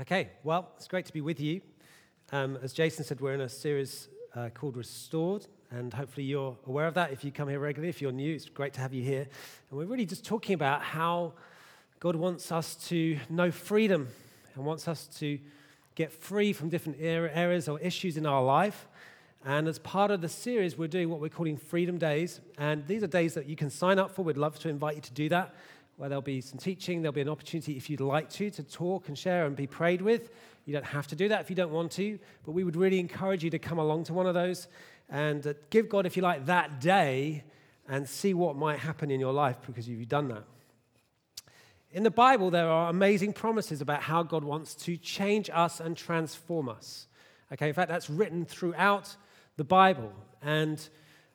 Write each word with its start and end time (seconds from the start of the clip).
Okay, 0.00 0.30
well, 0.42 0.70
it's 0.78 0.88
great 0.88 1.04
to 1.04 1.12
be 1.12 1.20
with 1.20 1.38
you. 1.38 1.60
Um, 2.32 2.58
as 2.62 2.72
Jason 2.72 3.04
said, 3.04 3.20
we're 3.20 3.34
in 3.34 3.42
a 3.42 3.48
series 3.48 4.08
uh, 4.34 4.48
called 4.48 4.78
Restored, 4.78 5.46
and 5.70 5.92
hopefully 5.92 6.24
you're 6.24 6.56
aware 6.66 6.86
of 6.86 6.94
that 6.94 7.12
if 7.12 7.22
you 7.22 7.30
come 7.30 7.46
here 7.46 7.60
regularly. 7.60 7.90
If 7.90 8.00
you're 8.00 8.10
new, 8.10 8.34
it's 8.34 8.46
great 8.46 8.72
to 8.72 8.80
have 8.80 8.94
you 8.94 9.02
here. 9.02 9.28
And 9.68 9.78
we're 9.78 9.84
really 9.84 10.06
just 10.06 10.24
talking 10.24 10.54
about 10.54 10.80
how 10.80 11.34
God 12.00 12.16
wants 12.16 12.50
us 12.50 12.74
to 12.88 13.18
know 13.28 13.50
freedom 13.50 14.08
and 14.54 14.64
wants 14.64 14.88
us 14.88 15.08
to 15.18 15.38
get 15.94 16.10
free 16.10 16.54
from 16.54 16.70
different 16.70 16.96
areas 16.98 17.68
or 17.68 17.78
issues 17.78 18.16
in 18.16 18.24
our 18.24 18.42
life. 18.42 18.88
And 19.44 19.68
as 19.68 19.78
part 19.78 20.10
of 20.10 20.22
the 20.22 20.28
series, 20.28 20.78
we're 20.78 20.88
doing 20.88 21.10
what 21.10 21.20
we're 21.20 21.28
calling 21.28 21.58
Freedom 21.58 21.98
Days. 21.98 22.40
And 22.56 22.86
these 22.86 23.02
are 23.02 23.08
days 23.08 23.34
that 23.34 23.44
you 23.44 23.56
can 23.56 23.68
sign 23.68 23.98
up 23.98 24.10
for. 24.10 24.22
We'd 24.22 24.38
love 24.38 24.58
to 24.60 24.70
invite 24.70 24.94
you 24.96 25.02
to 25.02 25.12
do 25.12 25.28
that 25.28 25.54
where 26.02 26.08
there'll 26.08 26.20
be 26.20 26.40
some 26.40 26.58
teaching. 26.58 27.00
There'll 27.00 27.12
be 27.12 27.20
an 27.20 27.28
opportunity, 27.28 27.76
if 27.76 27.88
you'd 27.88 28.00
like 28.00 28.28
to, 28.30 28.50
to 28.50 28.64
talk 28.64 29.06
and 29.06 29.16
share 29.16 29.46
and 29.46 29.54
be 29.54 29.68
prayed 29.68 30.02
with. 30.02 30.30
You 30.64 30.72
don't 30.72 30.84
have 30.84 31.06
to 31.06 31.14
do 31.14 31.28
that 31.28 31.42
if 31.42 31.48
you 31.48 31.54
don't 31.54 31.70
want 31.70 31.92
to, 31.92 32.18
but 32.44 32.50
we 32.50 32.64
would 32.64 32.74
really 32.74 32.98
encourage 32.98 33.44
you 33.44 33.50
to 33.50 33.58
come 33.60 33.78
along 33.78 34.02
to 34.06 34.12
one 34.12 34.26
of 34.26 34.34
those 34.34 34.66
and 35.08 35.46
uh, 35.46 35.54
give 35.70 35.88
God, 35.88 36.04
if 36.04 36.16
you 36.16 36.22
like, 36.24 36.46
that 36.46 36.80
day 36.80 37.44
and 37.88 38.08
see 38.08 38.34
what 38.34 38.56
might 38.56 38.80
happen 38.80 39.12
in 39.12 39.20
your 39.20 39.32
life 39.32 39.58
because 39.64 39.88
you've 39.88 40.08
done 40.08 40.26
that. 40.26 40.42
In 41.92 42.02
the 42.02 42.10
Bible, 42.10 42.50
there 42.50 42.68
are 42.68 42.90
amazing 42.90 43.32
promises 43.32 43.80
about 43.80 44.02
how 44.02 44.24
God 44.24 44.42
wants 44.42 44.74
to 44.86 44.96
change 44.96 45.50
us 45.54 45.78
and 45.78 45.96
transform 45.96 46.68
us. 46.68 47.06
Okay, 47.52 47.68
in 47.68 47.74
fact, 47.74 47.88
that's 47.88 48.10
written 48.10 48.44
throughout 48.44 49.14
the 49.56 49.62
Bible. 49.62 50.12
And 50.42 50.84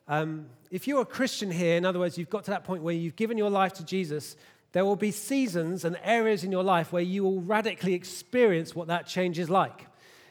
um, 0.09 0.47
if 0.71 0.87
you're 0.87 1.01
a 1.01 1.05
Christian 1.05 1.51
here, 1.51 1.77
in 1.77 1.85
other 1.85 1.99
words, 1.99 2.17
you've 2.17 2.29
got 2.29 2.45
to 2.45 2.51
that 2.51 2.63
point 2.63 2.83
where 2.83 2.93
you've 2.93 3.15
given 3.15 3.37
your 3.37 3.49
life 3.49 3.73
to 3.73 3.85
Jesus, 3.85 4.35
there 4.71 4.85
will 4.85 4.95
be 4.95 5.11
seasons 5.11 5.85
and 5.85 5.97
areas 6.03 6.43
in 6.43 6.51
your 6.51 6.63
life 6.63 6.91
where 6.91 7.01
you 7.01 7.23
will 7.23 7.41
radically 7.41 7.93
experience 7.93 8.75
what 8.75 8.87
that 8.87 9.07
change 9.07 9.39
is 9.39 9.49
like. 9.49 9.87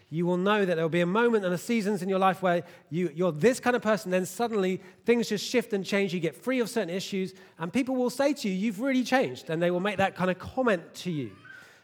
You 0.08 0.24
will 0.24 0.36
know 0.36 0.64
that 0.64 0.76
there 0.76 0.84
will 0.84 0.88
be 0.88 1.00
a 1.00 1.06
moment 1.06 1.44
and 1.44 1.52
a 1.52 1.58
seasons 1.58 2.00
in 2.00 2.08
your 2.08 2.20
life 2.20 2.40
where 2.40 2.62
you, 2.90 3.10
you're 3.12 3.32
this 3.32 3.58
kind 3.58 3.74
of 3.74 3.82
person, 3.82 4.12
then 4.12 4.24
suddenly 4.24 4.80
things 5.04 5.28
just 5.28 5.44
shift 5.44 5.72
and 5.72 5.84
change. 5.84 6.14
You 6.14 6.20
get 6.20 6.36
free 6.36 6.60
of 6.60 6.70
certain 6.70 6.90
issues, 6.90 7.34
and 7.58 7.72
people 7.72 7.96
will 7.96 8.10
say 8.10 8.32
to 8.32 8.48
you, 8.48 8.54
You've 8.54 8.80
really 8.80 9.02
changed. 9.02 9.50
And 9.50 9.60
they 9.60 9.72
will 9.72 9.80
make 9.80 9.96
that 9.96 10.14
kind 10.14 10.30
of 10.30 10.38
comment 10.38 10.94
to 10.96 11.10
you. 11.10 11.32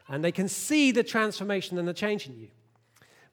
And 0.08 0.22
they 0.22 0.30
can 0.30 0.48
see 0.48 0.92
the 0.92 1.02
transformation 1.02 1.78
and 1.78 1.88
the 1.88 1.94
change 1.94 2.28
in 2.28 2.38
you. 2.38 2.48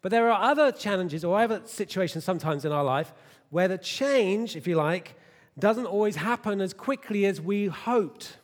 But 0.01 0.11
there 0.11 0.31
are 0.31 0.49
other 0.49 0.71
challenges 0.71 1.23
or 1.23 1.39
other 1.39 1.61
situations 1.65 2.23
sometimes 2.23 2.65
in 2.65 2.71
our 2.71 2.83
life 2.83 3.13
where 3.49 3.67
the 3.67 3.77
change, 3.77 4.55
if 4.55 4.65
you 4.65 4.75
like, 4.75 5.15
doesn't 5.57 5.85
always 5.85 6.15
happen 6.15 6.61
as 6.61 6.73
quickly 6.73 7.25
as 7.25 7.41
we 7.41 7.67
hoped. 7.67 8.37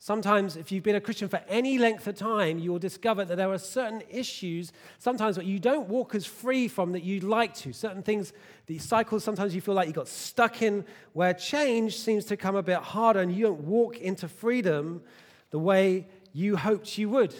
Sometimes, 0.00 0.56
if 0.56 0.70
you've 0.70 0.84
been 0.84 0.94
a 0.94 1.00
Christian 1.00 1.28
for 1.28 1.42
any 1.48 1.76
length 1.76 2.06
of 2.06 2.14
time, 2.14 2.60
you 2.60 2.70
will 2.70 2.78
discover 2.78 3.24
that 3.24 3.34
there 3.34 3.50
are 3.50 3.58
certain 3.58 4.02
issues, 4.08 4.72
sometimes 5.00 5.34
that 5.34 5.44
you 5.44 5.58
don't 5.58 5.88
walk 5.88 6.14
as 6.14 6.24
free 6.24 6.68
from 6.68 6.92
that 6.92 7.02
you'd 7.02 7.24
like 7.24 7.52
to. 7.56 7.72
Certain 7.72 8.04
things, 8.04 8.32
these 8.66 8.84
cycles, 8.84 9.24
sometimes 9.24 9.56
you 9.56 9.60
feel 9.60 9.74
like 9.74 9.88
you 9.88 9.92
got 9.92 10.06
stuck 10.06 10.62
in, 10.62 10.84
where 11.14 11.34
change 11.34 11.96
seems 11.96 12.24
to 12.26 12.36
come 12.36 12.54
a 12.54 12.62
bit 12.62 12.78
harder 12.78 13.20
and 13.20 13.34
you 13.34 13.46
don't 13.46 13.62
walk 13.62 13.98
into 13.98 14.28
freedom 14.28 15.02
the 15.50 15.58
way 15.58 16.06
you 16.32 16.56
hoped 16.56 16.96
you 16.96 17.08
would. 17.08 17.34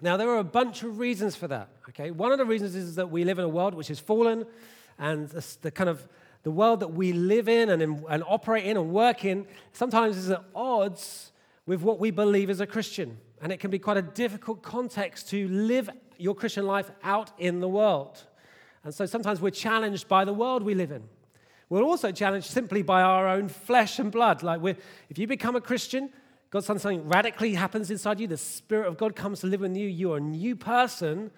Now, 0.00 0.16
there 0.16 0.30
are 0.30 0.38
a 0.38 0.44
bunch 0.44 0.82
of 0.82 0.98
reasons 0.98 1.36
for 1.36 1.46
that. 1.48 1.68
Okay, 1.90 2.10
one 2.10 2.32
of 2.32 2.38
the 2.38 2.46
reasons 2.46 2.74
is 2.74 2.94
that 2.94 3.10
we 3.10 3.24
live 3.24 3.38
in 3.38 3.44
a 3.44 3.48
world 3.48 3.74
which 3.74 3.90
is 3.90 4.00
fallen, 4.00 4.46
and 4.98 5.28
the, 5.28 5.70
kind 5.70 5.90
of 5.90 6.08
the 6.42 6.50
world 6.50 6.80
that 6.80 6.94
we 6.94 7.12
live 7.12 7.50
in 7.50 7.68
and, 7.68 7.82
in 7.82 8.02
and 8.08 8.24
operate 8.26 8.64
in 8.64 8.78
and 8.78 8.90
work 8.90 9.26
in 9.26 9.46
sometimes 9.72 10.16
is 10.16 10.30
at 10.30 10.42
odds 10.54 11.32
with 11.70 11.82
what 11.82 12.00
we 12.00 12.10
believe 12.10 12.50
as 12.50 12.60
a 12.60 12.66
Christian. 12.66 13.16
And 13.40 13.52
it 13.52 13.60
can 13.60 13.70
be 13.70 13.78
quite 13.78 13.96
a 13.96 14.02
difficult 14.02 14.60
context 14.60 15.28
to 15.28 15.46
live 15.46 15.88
your 16.18 16.34
Christian 16.34 16.66
life 16.66 16.90
out 17.04 17.30
in 17.38 17.60
the 17.60 17.68
world. 17.68 18.24
And 18.82 18.92
so 18.92 19.06
sometimes 19.06 19.40
we're 19.40 19.50
challenged 19.50 20.08
by 20.08 20.24
the 20.24 20.32
world 20.34 20.64
we 20.64 20.74
live 20.74 20.90
in. 20.90 21.04
We're 21.68 21.84
also 21.84 22.10
challenged 22.10 22.48
simply 22.50 22.82
by 22.82 23.02
our 23.02 23.28
own 23.28 23.48
flesh 23.48 24.00
and 24.00 24.10
blood. 24.10 24.42
Like, 24.42 24.78
if 25.10 25.16
you 25.16 25.28
become 25.28 25.54
a 25.54 25.60
Christian, 25.60 26.10
God, 26.50 26.64
something 26.64 27.08
radically 27.08 27.54
happens 27.54 27.88
inside 27.88 28.18
you. 28.18 28.26
The 28.26 28.36
Spirit 28.36 28.88
of 28.88 28.98
God 28.98 29.14
comes 29.14 29.38
to 29.42 29.46
live 29.46 29.62
in 29.62 29.76
you. 29.76 29.86
You're 29.86 30.16
a 30.16 30.20
new 30.20 30.56
person, 30.56 31.30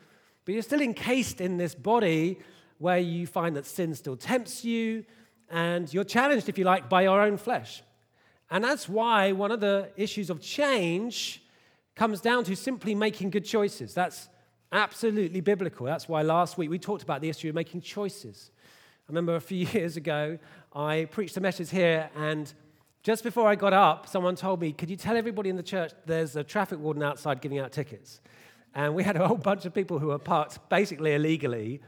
but 0.47 0.55
you're 0.55 0.62
still 0.62 0.81
encased 0.81 1.43
in 1.43 1.59
this 1.59 1.75
body 1.75 2.39
where 2.79 2.97
you 2.97 3.27
find 3.27 3.55
that 3.56 3.67
sin 3.67 3.95
still 3.95 4.17
tempts 4.17 4.65
you, 4.65 5.05
and 5.51 5.93
you're 5.93 6.05
challenged, 6.05 6.49
if 6.49 6.56
you 6.56 6.65
like, 6.65 6.89
by 6.89 7.03
your 7.03 7.21
own 7.21 7.37
flesh. 7.37 7.83
And 8.53 8.63
that's 8.63 8.87
why 8.87 9.33
one 9.33 9.51
of 9.51 9.61
the 9.61 9.89
issues 9.97 10.29
of 10.29 10.39
change 10.43 11.43
comes 11.97 12.21
down 12.21 12.45
to 12.45 12.55
simply 12.55 12.95
making 12.95 13.31
good 13.31 13.47
choices. 13.47 13.95
That's 13.95 14.29
absolutely 14.71 15.41
biblical. 15.41 15.87
That's 15.87 16.07
why 16.07 16.21
last 16.21 16.59
week 16.59 16.69
we 16.69 16.79
talked 16.79 17.03
about 17.03 17.23
the 17.23 17.31
issue 17.31 17.49
of 17.49 17.55
making 17.55 17.81
choices. 17.81 18.51
I 19.09 19.09
remember 19.09 19.37
a 19.37 19.41
few 19.41 19.67
years 19.73 19.97
ago, 19.97 20.39
I 20.75 21.09
preached 21.11 21.35
a 21.39 21.41
message 21.41 21.71
here, 21.71 22.11
and 22.15 22.53
just 23.03 23.25
before 23.25 23.49
I 23.49 23.55
got 23.55 23.73
up, 23.73 24.07
someone 24.07 24.37
told 24.37 24.61
me, 24.61 24.73
Could 24.73 24.91
you 24.91 24.97
tell 24.97 25.17
everybody 25.17 25.49
in 25.49 25.57
the 25.57 25.62
church 25.62 25.93
there's 26.05 26.37
a 26.37 26.45
traffic 26.45 26.79
warden 26.79 27.03
outside 27.03 27.41
giving 27.41 27.59
out 27.59 27.73
tickets? 27.73 28.21
And 28.75 28.95
we 28.95 29.03
had 29.03 29.17
a 29.17 29.27
whole 29.27 29.39
bunch 29.39 29.65
of 29.65 29.73
people 29.73 29.99
who 29.99 30.09
were 30.09 30.19
parked 30.19 30.69
basically 30.69 31.15
illegally 31.15 31.81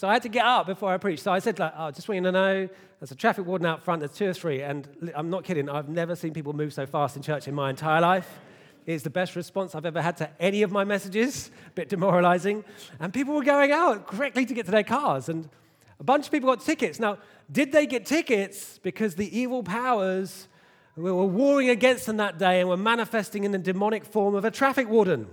so 0.00 0.08
I 0.08 0.14
had 0.14 0.22
to 0.22 0.30
get 0.30 0.46
up 0.46 0.64
before 0.64 0.90
I 0.90 0.96
preached. 0.96 1.22
So 1.22 1.30
I 1.30 1.40
said, 1.40 1.58
like, 1.58 1.74
oh, 1.76 1.90
just 1.90 2.08
want 2.08 2.16
you 2.16 2.22
to 2.22 2.32
know, 2.32 2.68
there's 2.98 3.10
a 3.10 3.14
traffic 3.14 3.44
warden 3.44 3.66
out 3.66 3.82
front, 3.82 4.00
there's 4.00 4.14
two 4.14 4.30
or 4.30 4.32
three. 4.32 4.62
And 4.62 4.88
I'm 5.14 5.28
not 5.28 5.44
kidding, 5.44 5.68
I've 5.68 5.90
never 5.90 6.16
seen 6.16 6.32
people 6.32 6.54
move 6.54 6.72
so 6.72 6.86
fast 6.86 7.16
in 7.16 7.22
church 7.22 7.48
in 7.48 7.54
my 7.54 7.68
entire 7.68 8.00
life. 8.00 8.38
It's 8.86 9.04
the 9.04 9.10
best 9.10 9.36
response 9.36 9.74
I've 9.74 9.84
ever 9.84 10.00
had 10.00 10.16
to 10.16 10.30
any 10.40 10.62
of 10.62 10.72
my 10.72 10.84
messages, 10.84 11.50
a 11.66 11.70
bit 11.74 11.90
demoralizing. 11.90 12.64
And 12.98 13.12
people 13.12 13.34
were 13.34 13.42
going 13.42 13.72
out 13.72 14.06
correctly 14.06 14.46
to 14.46 14.54
get 14.54 14.64
to 14.64 14.70
their 14.70 14.84
cars. 14.84 15.28
And 15.28 15.50
a 15.98 16.04
bunch 16.04 16.24
of 16.24 16.32
people 16.32 16.48
got 16.48 16.64
tickets. 16.64 16.98
Now, 16.98 17.18
did 17.52 17.70
they 17.70 17.84
get 17.84 18.06
tickets 18.06 18.80
because 18.82 19.16
the 19.16 19.38
evil 19.38 19.62
powers 19.62 20.48
were 20.96 21.12
warring 21.26 21.68
against 21.68 22.06
them 22.06 22.16
that 22.16 22.38
day 22.38 22.60
and 22.60 22.70
were 22.70 22.78
manifesting 22.78 23.44
in 23.44 23.52
the 23.52 23.58
demonic 23.58 24.06
form 24.06 24.34
of 24.34 24.46
a 24.46 24.50
traffic 24.50 24.88
warden? 24.88 25.26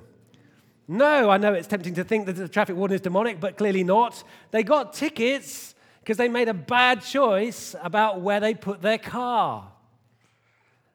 No, 0.87 1.29
I 1.29 1.37
know 1.37 1.53
it's 1.53 1.67
tempting 1.67 1.95
to 1.95 2.03
think 2.03 2.27
that 2.27 2.33
the 2.33 2.47
traffic 2.47 2.75
warden 2.75 2.95
is 2.95 3.01
demonic, 3.01 3.39
but 3.39 3.57
clearly 3.57 3.83
not. 3.83 4.23
They 4.51 4.63
got 4.63 4.93
tickets 4.93 5.75
because 5.99 6.15
they 6.15 6.29
made 6.29 6.47
a 6.47 6.53
bad 6.53 7.01
choice 7.01 7.75
about 7.83 8.21
where 8.21 8.39
they 8.39 8.53
put 8.53 8.81
their 8.81 8.97
car. 8.97 9.69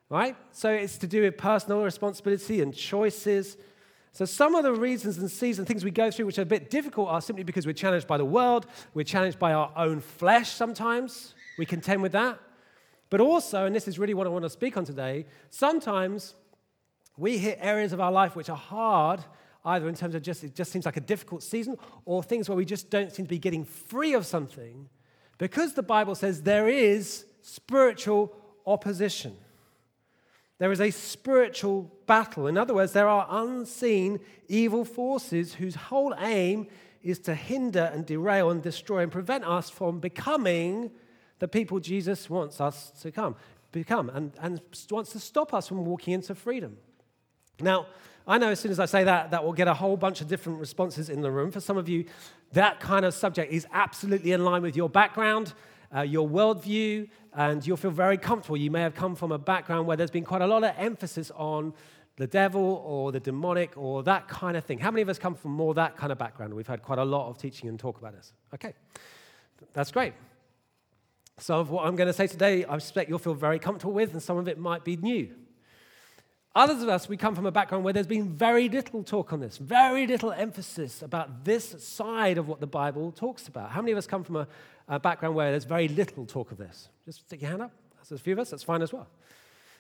Right? 0.09 0.37
So 0.53 0.71
it's 0.71 0.97
to 0.99 1.07
do 1.07 1.23
with 1.23 1.37
personal 1.37 1.83
responsibility 1.83 2.63
and 2.63 2.75
choices. 2.75 3.59
So 4.13 4.25
some 4.25 4.55
of 4.55 4.63
the 4.63 4.73
reasons 4.73 5.19
and 5.19 5.31
seasons, 5.31 5.69
things 5.69 5.85
we 5.85 5.91
go 5.91 6.11
through 6.11 6.27
which 6.27 6.39
are 6.39 6.43
a 6.43 6.47
bit 6.47 6.71
difficult 6.71 7.09
are 7.09 7.21
simply 7.21 7.45
because 7.45 7.67
we're 7.67 7.73
challenged 7.75 8.07
by 8.07 8.17
the 8.17 8.25
world, 8.25 8.67
we're 8.95 9.05
challenged 9.05 9.39
by 9.39 9.53
our 9.53 9.71
own 9.77 10.01
flesh 10.01 10.51
sometimes. 10.51 11.35
We 11.59 11.67
contend 11.67 12.01
with 12.01 12.13
that. 12.13 12.39
But 13.11 13.21
also, 13.21 13.67
and 13.67 13.77
this 13.77 13.87
is 13.87 13.99
really 13.99 14.15
what 14.15 14.27
I 14.27 14.31
want 14.31 14.45
to 14.45 14.51
speak 14.51 14.79
on 14.79 14.87
today, 14.87 15.27
sometimes 15.51 16.35
we 17.19 17.37
hit 17.37 17.59
areas 17.61 17.93
of 17.93 18.01
our 18.01 18.13
life 18.13 18.35
which 18.35 18.49
are 18.49 18.57
hard 18.57 19.23
either 19.65 19.89
in 19.89 19.95
terms 19.95 20.15
of 20.15 20.23
just 20.23 20.45
it 20.45 20.55
just 20.55 20.73
seems 20.73 20.85
like 20.85 20.97
a 20.97 21.01
difficult 21.01 21.43
season 21.43 21.77
or 22.05 22.23
things 22.23 22.49
where 22.49 22.57
we 22.57 22.65
just 22.65 22.91
don't 22.91 23.13
seem 23.13 23.27
to 23.27 23.31
be 23.31 23.39
getting 23.39 23.65
free 23.65 24.15
of 24.15 24.27
something 24.27 24.89
because 25.39 25.75
the 25.75 25.83
Bible 25.83 26.15
says 26.15 26.43
there 26.43 26.69
is 26.69 27.27
spiritual 27.41 28.35
opposition. 28.67 29.37
There 30.59 30.71
is 30.71 30.81
a 30.81 30.91
spiritual 30.91 31.91
battle. 32.07 32.47
In 32.47 32.57
other 32.57 32.75
words, 32.75 32.93
there 32.93 33.09
are 33.09 33.27
unseen 33.29 34.21
evil 34.47 34.85
forces 34.85 35.55
whose 35.55 35.75
whole 35.75 36.15
aim 36.21 36.69
is 37.03 37.19
to 37.21 37.35
hinder 37.35 37.91
and 37.93 38.07
derail 38.07 38.51
and 38.51 38.63
destroy 38.63 39.03
and 39.03 39.11
prevent 39.11 39.45
us 39.45 39.69
from 39.69 39.99
becoming 39.99 40.93
the 41.41 41.49
people 41.49 41.81
Jesus 41.81 42.31
wants 42.31 42.61
us 42.61 42.93
to 43.03 43.11
come, 43.11 43.35
become 43.73 44.09
and, 44.11 44.33
and 44.41 44.61
wants 44.91 45.11
to 45.11 45.19
stop 45.19 45.53
us 45.53 45.67
from 45.67 45.85
walking 45.85 46.15
into 46.15 46.35
freedom. 46.37 46.77
Now, 47.61 47.87
I 48.27 48.39
know 48.39 48.51
as 48.51 48.61
soon 48.61 48.71
as 48.71 48.79
I 48.79 48.87
say 48.87 49.05
that, 49.05 49.33
that 49.33 49.45
will 49.45 49.53
get 49.53 49.69
a 49.69 49.75
whole 49.75 49.97
bunch 49.97 50.21
of 50.21 50.29
different 50.29 50.61
responses 50.61 51.09
in 51.09 51.21
the 51.23 51.31
room. 51.31 51.51
For 51.51 51.61
some 51.61 51.77
of 51.77 51.89
you, 51.89 52.05
that 52.53 52.81
kind 52.81 53.05
of 53.05 53.15
subject 53.15 53.53
is 53.53 53.67
absolutely 53.73 54.33
in 54.33 54.45
line 54.45 54.63
with 54.63 54.77
your 54.77 54.89
background, 54.89 55.55
uh, 55.95 56.03
your 56.03 56.29
worldview, 56.29 57.09
and 57.35 57.67
you'll 57.67 57.77
feel 57.77 57.91
very 57.91 58.19
comfortable. 58.19 58.57
You 58.57 58.71
may 58.71 58.83
have 58.83 58.95
come 58.95 59.17
from 59.17 59.33
a 59.33 59.39
background 59.39 59.87
where 59.87 59.97
there's 59.97 60.11
been 60.11 60.25
quite 60.25 60.43
a 60.43 60.47
lot 60.47 60.63
of 60.63 60.75
emphasis 60.79 61.31
on 61.35 61.75
the 62.17 62.27
devil 62.27 62.83
or 62.87 63.11
the 63.11 63.21
demonic 63.21 63.77
or 63.77 64.03
that 64.05 64.29
kind 64.29 64.57
of 64.57 64.65
thing. 64.65 64.79
How 64.79 64.91
many 64.91 65.03
of 65.03 65.09
us 65.09 65.19
come 65.19 65.35
from 65.35 65.53
more 65.53 65.75
that 65.75 65.97
kind 65.97 66.13
of 66.13 66.19
background? 66.19 66.55
We've 66.55 66.67
had 66.67 66.83
quite 66.83 66.99
a 66.99 67.05
lot 67.05 67.29
of 67.29 67.39
teaching 67.39 67.69
and 67.69 67.79
talk 67.79 67.99
about 67.99 68.15
this. 68.15 68.33
Okay, 68.55 68.75
that's 69.73 69.91
great. 69.91 70.13
Some 71.39 71.59
of 71.59 71.71
what 71.71 71.87
I'm 71.87 71.97
going 71.97 72.07
to 72.07 72.13
say 72.13 72.27
today, 72.27 72.65
I 72.67 72.79
suspect 72.79 73.09
you'll 73.09 73.19
feel 73.19 73.35
very 73.35 73.59
comfortable 73.59 73.95
with, 73.95 74.13
and 74.13 74.23
some 74.23 74.37
of 74.37 74.47
it 74.47 74.59
might 74.59 74.85
be 74.85 74.97
new. 74.97 75.31
Others 76.55 76.83
of 76.83 76.89
us, 76.91 77.09
we 77.09 77.17
come 77.17 77.35
from 77.35 77.47
a 77.47 77.51
background 77.51 77.83
where 77.83 77.95
there's 77.95 78.07
been 78.07 78.29
very 78.29 78.69
little 78.69 79.03
talk 79.03 79.33
on 79.33 79.41
this, 79.41 79.57
very 79.57 80.07
little 80.07 80.33
emphasis 80.33 81.01
about 81.01 81.45
this 81.45 81.83
side 81.83 82.37
of 82.37 82.47
what 82.47 82.61
the 82.61 82.67
Bible 82.67 83.11
talks 83.11 83.49
about. 83.49 83.71
How 83.71 83.81
many 83.81 83.93
of 83.93 83.99
us 83.99 84.07
come 84.07 84.23
from 84.23 84.37
a, 84.37 84.47
a 84.87 85.01
background 85.01 85.35
where 85.35 85.51
there's 85.51 85.65
very 85.65 85.89
little 85.89 86.27
talk 86.27 86.53
of 86.53 86.59
this? 86.59 86.91
Just 87.07 87.21
stick 87.21 87.41
your 87.41 87.51
hand 87.51 87.63
up. 87.63 87.73
There's 87.97 88.21
a 88.21 88.23
few 88.23 88.35
of 88.35 88.39
us, 88.39 88.51
that's 88.51 88.63
fine 88.63 88.83
as 88.83 88.93
well. 88.93 89.09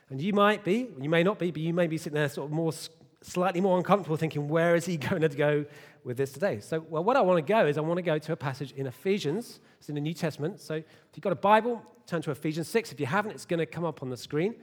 And 0.08 0.20
you 0.20 0.32
might 0.32 0.64
be, 0.64 0.88
you 0.98 1.10
may 1.10 1.22
not 1.22 1.38
be, 1.38 1.50
but 1.50 1.60
you 1.60 1.74
may 1.74 1.86
be 1.86 1.98
sitting 1.98 2.14
there 2.14 2.28
sort 2.30 2.46
of 2.46 2.52
more 2.52 2.72
slightly 3.20 3.60
more 3.60 3.76
uncomfortable 3.76 4.16
thinking, 4.16 4.48
where 4.48 4.74
is 4.74 4.86
he 4.86 4.96
going 5.10 5.20
to 5.20 5.28
go 5.28 5.66
with 6.04 6.16
this 6.16 6.32
today? 6.32 6.60
So, 6.60 6.80
well, 6.88 7.04
what 7.04 7.19
I 7.19 7.20
want 7.20 7.36
to 7.36 7.52
go 7.52 7.66
is 7.66 7.76
I 7.76 7.82
want 7.82 7.98
to 7.98 8.02
go 8.02 8.19
to 8.19 8.32
a 8.32 8.36
passage 8.36 8.72
in 8.72 8.86
Ephesians. 8.86 9.60
It's 9.78 9.90
in 9.90 9.94
the 9.94 10.00
New 10.00 10.14
Testament. 10.14 10.58
So, 10.58 10.76
if 10.76 10.84
you've 11.14 11.22
got 11.22 11.32
a 11.32 11.36
Bible, 11.36 11.82
turn 12.06 12.22
to 12.22 12.30
Ephesians 12.30 12.69
6. 12.69 12.92
If 12.92 13.00
you 13.00 13.06
haven't, 13.06 13.32
it's 13.32 13.44
going 13.44 13.60
to 13.60 13.66
come 13.66 13.84
up 13.84 14.02
on 14.02 14.08
the 14.08 14.16
screen. 14.16 14.54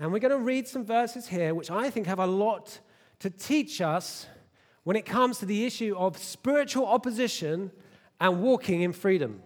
And 0.00 0.10
we're 0.10 0.18
going 0.18 0.32
to 0.32 0.38
read 0.38 0.66
some 0.66 0.82
verses 0.82 1.28
here 1.28 1.54
which 1.54 1.70
I 1.70 1.90
think 1.90 2.06
have 2.06 2.18
a 2.18 2.26
lot 2.26 2.80
to 3.18 3.28
teach 3.28 3.82
us 3.82 4.26
when 4.82 4.96
it 4.96 5.04
comes 5.04 5.38
to 5.40 5.46
the 5.46 5.66
issue 5.66 5.94
of 5.94 6.16
spiritual 6.16 6.86
opposition 6.86 7.70
and 8.18 8.40
walking 8.40 8.80
in 8.80 8.94
freedom. 8.94 9.42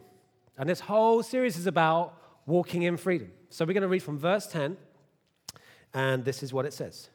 And 0.57 0.69
this 0.69 0.79
whole 0.79 1.25
series 1.25 1.57
is 1.57 1.67
about 1.67 2.17
walking 2.47 2.83
in 2.83 2.97
freedom. 2.97 3.33
So, 3.51 3.65
we're 3.65 3.73
going 3.73 3.83
to 3.83 3.89
read 3.89 4.03
from 4.05 4.17
verse 4.17 4.47
10, 4.47 4.77
and 5.93 6.25
this 6.25 6.43
is 6.45 6.53
what 6.53 6.67
it 6.67 6.73
says. 6.73 7.09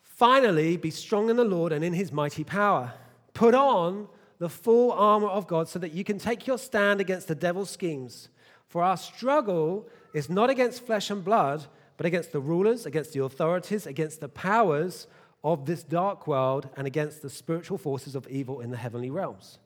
Finally, 0.00 0.76
be 0.76 0.90
strong 0.90 1.28
in 1.28 1.36
the 1.36 1.44
Lord 1.44 1.72
and 1.72 1.84
in 1.84 1.92
his 1.92 2.12
mighty 2.12 2.44
power. 2.44 2.92
Put 3.34 3.54
on 3.54 4.06
the 4.38 4.48
full 4.48 4.92
armor 4.92 5.28
of 5.28 5.48
God 5.48 5.68
so 5.68 5.80
that 5.80 5.92
you 5.92 6.04
can 6.04 6.18
take 6.18 6.46
your 6.46 6.58
stand 6.58 7.00
against 7.00 7.26
the 7.26 7.34
devil's 7.34 7.70
schemes. 7.70 8.28
For 8.68 8.82
our 8.84 8.96
struggle 8.96 9.88
is 10.14 10.30
not 10.30 10.50
against 10.50 10.86
flesh 10.86 11.10
and 11.10 11.24
blood, 11.24 11.66
but 12.02 12.08
against 12.08 12.32
the 12.32 12.40
rulers, 12.40 12.84
against 12.84 13.12
the 13.12 13.22
authorities, 13.22 13.86
against 13.86 14.18
the 14.18 14.28
powers 14.28 15.06
of 15.44 15.66
this 15.66 15.84
dark 15.84 16.26
world, 16.26 16.68
and 16.76 16.84
against 16.84 17.22
the 17.22 17.30
spiritual 17.30 17.78
forces 17.78 18.16
of 18.16 18.26
evil 18.26 18.58
in 18.58 18.72
the 18.72 18.76
heavenly 18.76 19.08
realms. 19.08 19.60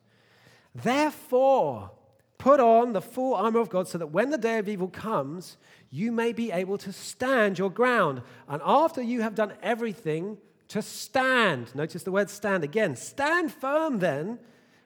Therefore, 0.75 1.89
put 2.37 2.59
on 2.59 2.93
the 2.93 3.01
full 3.01 3.33
armor 3.33 3.59
of 3.59 3.69
God 3.69 3.87
so 3.87 3.97
that 3.97 4.11
when 4.11 4.29
the 4.29 4.37
day 4.37 4.59
of 4.59 4.69
evil 4.69 4.87
comes, 4.87 5.57
you 5.89 6.11
may 6.11 6.31
be 6.31 6.51
able 6.51 6.77
to 6.77 6.93
stand 6.93 7.57
your 7.57 7.71
ground. 7.71 8.21
And 8.47 8.61
after 8.63 9.01
you 9.01 9.23
have 9.23 9.33
done 9.33 9.53
everything, 9.63 10.37
to 10.67 10.83
stand. 10.83 11.73
Notice 11.73 12.03
the 12.03 12.11
word 12.11 12.29
stand 12.29 12.63
again. 12.63 12.95
Stand 12.95 13.51
firm 13.51 13.97
then, 13.97 14.37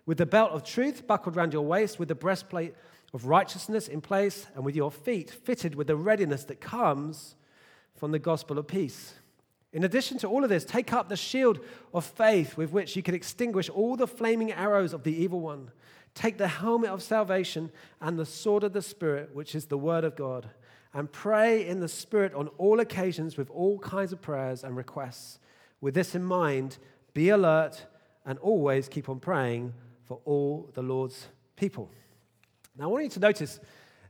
with 0.05 0.19
the 0.19 0.25
belt 0.25 0.51
of 0.51 0.63
truth 0.63 1.05
buckled 1.05 1.35
around 1.35 1.51
your 1.51 1.65
waist, 1.65 1.99
with 1.99 2.07
the 2.07 2.15
breastplate 2.15 2.75
of 3.13 3.25
righteousness 3.25 3.89
in 3.89 3.99
place, 3.99 4.47
and 4.55 4.63
with 4.63 4.77
your 4.77 4.89
feet 4.89 5.29
fitted 5.29 5.75
with 5.75 5.87
the 5.87 5.97
readiness 5.97 6.45
that 6.45 6.61
comes 6.61 7.35
from 8.01 8.11
the 8.11 8.17
gospel 8.17 8.57
of 8.57 8.65
peace. 8.65 9.13
In 9.73 9.83
addition 9.83 10.17
to 10.17 10.27
all 10.27 10.43
of 10.43 10.49
this, 10.49 10.65
take 10.65 10.91
up 10.91 11.07
the 11.07 11.15
shield 11.15 11.59
of 11.93 12.03
faith 12.03 12.57
with 12.57 12.71
which 12.71 12.95
you 12.95 13.03
can 13.03 13.13
extinguish 13.13 13.69
all 13.69 13.95
the 13.95 14.07
flaming 14.07 14.51
arrows 14.51 14.91
of 14.91 15.03
the 15.03 15.15
evil 15.15 15.39
one. 15.39 15.69
Take 16.15 16.39
the 16.39 16.47
helmet 16.47 16.89
of 16.89 17.03
salvation 17.03 17.71
and 18.01 18.17
the 18.17 18.25
sword 18.25 18.63
of 18.63 18.73
the 18.73 18.81
Spirit, 18.81 19.35
which 19.35 19.53
is 19.53 19.67
the 19.67 19.77
word 19.77 20.03
of 20.03 20.15
God, 20.15 20.49
and 20.95 21.11
pray 21.11 21.67
in 21.67 21.79
the 21.79 21.87
Spirit 21.87 22.33
on 22.33 22.47
all 22.57 22.79
occasions 22.79 23.37
with 23.37 23.51
all 23.51 23.77
kinds 23.77 24.11
of 24.11 24.19
prayers 24.19 24.63
and 24.63 24.75
requests. 24.75 25.37
With 25.79 25.93
this 25.93 26.15
in 26.15 26.23
mind, 26.23 26.79
be 27.13 27.29
alert 27.29 27.85
and 28.25 28.39
always 28.39 28.89
keep 28.89 29.09
on 29.09 29.19
praying 29.19 29.75
for 30.05 30.19
all 30.25 30.71
the 30.73 30.81
Lord's 30.81 31.27
people. 31.55 31.91
Now, 32.75 32.85
I 32.85 32.87
want 32.87 33.03
you 33.03 33.09
to 33.11 33.19
notice 33.19 33.59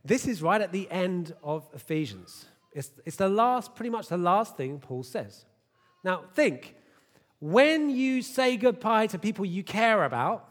this 0.05 0.29
is 0.29 0.41
right 0.41 0.61
at 0.61 0.71
the 0.71 0.89
end 0.89 1.35
of 1.43 1.67
Ephesians. 1.73 2.45
It's, 2.73 2.91
it's 3.05 3.17
the 3.17 3.29
last, 3.29 3.75
pretty 3.75 3.89
much 3.89 4.07
the 4.07 4.17
last 4.17 4.55
thing 4.55 4.79
Paul 4.79 5.03
says. 5.03 5.45
Now, 6.03 6.23
think 6.33 6.75
when 7.39 7.89
you 7.89 8.21
say 8.21 8.55
goodbye 8.57 9.07
to 9.07 9.19
people 9.19 9.45
you 9.45 9.63
care 9.63 10.03
about, 10.03 10.47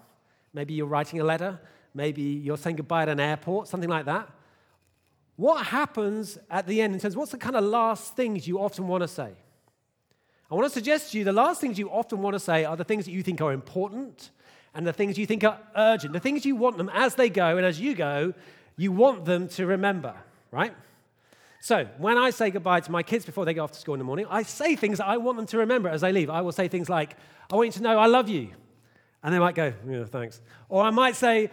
maybe 0.53 0.75
you're 0.75 0.87
writing 0.87 1.21
a 1.21 1.25
letter, 1.25 1.61
maybe 1.95 2.23
you're 2.23 2.59
saying 2.59 2.77
goodbye 2.77 3.03
at 3.03 3.09
an 3.09 3.21
airport, 3.21 3.69
something 3.69 3.89
like 3.89 4.07
that. 4.07 4.29
What 5.37 5.67
happens 5.67 6.37
at 6.51 6.67
the 6.67 6.83
end 6.83 6.93
in 6.93 7.01
terms 7.01 7.15
of 7.15 7.19
what's 7.19 7.33
the 7.33 7.39
kind 7.39 7.57
of 7.57 7.65
last 7.65 8.15
things 8.15 8.47
you 8.47 8.61
often 8.61 8.87
want 8.87 9.03
to 9.03 9.09
say? 9.09 9.33
I 10.51 10.55
want 10.55 10.67
to 10.67 10.75
suggest 10.75 11.13
to 11.13 11.19
you 11.19 11.25
the 11.25 11.33
last 11.33 11.61
things 11.61 11.79
you 11.79 11.89
often 11.89 12.21
want 12.21 12.35
to 12.35 12.41
say 12.41 12.65
are 12.65 12.77
the 12.77 12.85
things 12.85 13.05
that 13.05 13.13
you 13.13 13.23
think 13.23 13.41
are 13.41 13.53
important 13.53 14.31
and 14.75 14.87
the 14.87 14.93
things 14.93 15.17
you 15.17 15.27
think 15.27 15.45
are 15.45 15.59
urgent, 15.77 16.13
the 16.13 16.21
things 16.21 16.45
you 16.45 16.57
want 16.57 16.77
them 16.77 16.91
as 16.93 17.15
they 17.15 17.31
go 17.31 17.57
and 17.57 17.65
as 17.65 17.81
you 17.81 17.95
go, 17.95 18.35
you 18.77 18.93
want 18.93 19.25
them 19.25 19.49
to 19.49 19.65
remember, 19.67 20.15
right? 20.51 20.75
So, 21.63 21.87
when 21.99 22.17
I 22.17 22.31
say 22.31 22.51
goodbye 22.51 22.81
to 22.81 22.91
my 22.91 23.03
kids 23.03 23.27
before 23.27 23.45
they 23.45 23.53
go 23.53 23.63
off 23.63 23.73
to 23.73 23.79
school 23.79 23.93
in 23.93 23.99
the 23.99 24.05
morning, 24.05 24.27
I 24.31 24.43
say 24.43 24.77
things 24.77 24.97
that 24.97 25.07
I 25.07 25.19
want 25.19 25.37
them 25.37 25.47
to 25.47 25.59
remember 25.59 25.91
as 25.91 26.01
they 26.01 26.11
leave. 26.11 26.31
I 26.31 26.41
will 26.41 26.53
say 26.53 26.69
things 26.69 26.89
like, 26.89 27.17
I 27.53 27.57
want 27.57 27.67
you 27.67 27.73
to 27.73 27.83
know 27.83 27.99
I 27.99 28.07
love 28.07 28.31
you. 28.31 28.49
And 29.23 29.35
they 29.35 29.39
might 29.39 29.55
go, 29.55 29.75
yeah, 29.87 30.05
thanks. 30.05 30.41
Or 30.71 30.83
I 30.83 30.89
might 30.89 31.17
say, 31.17 31.51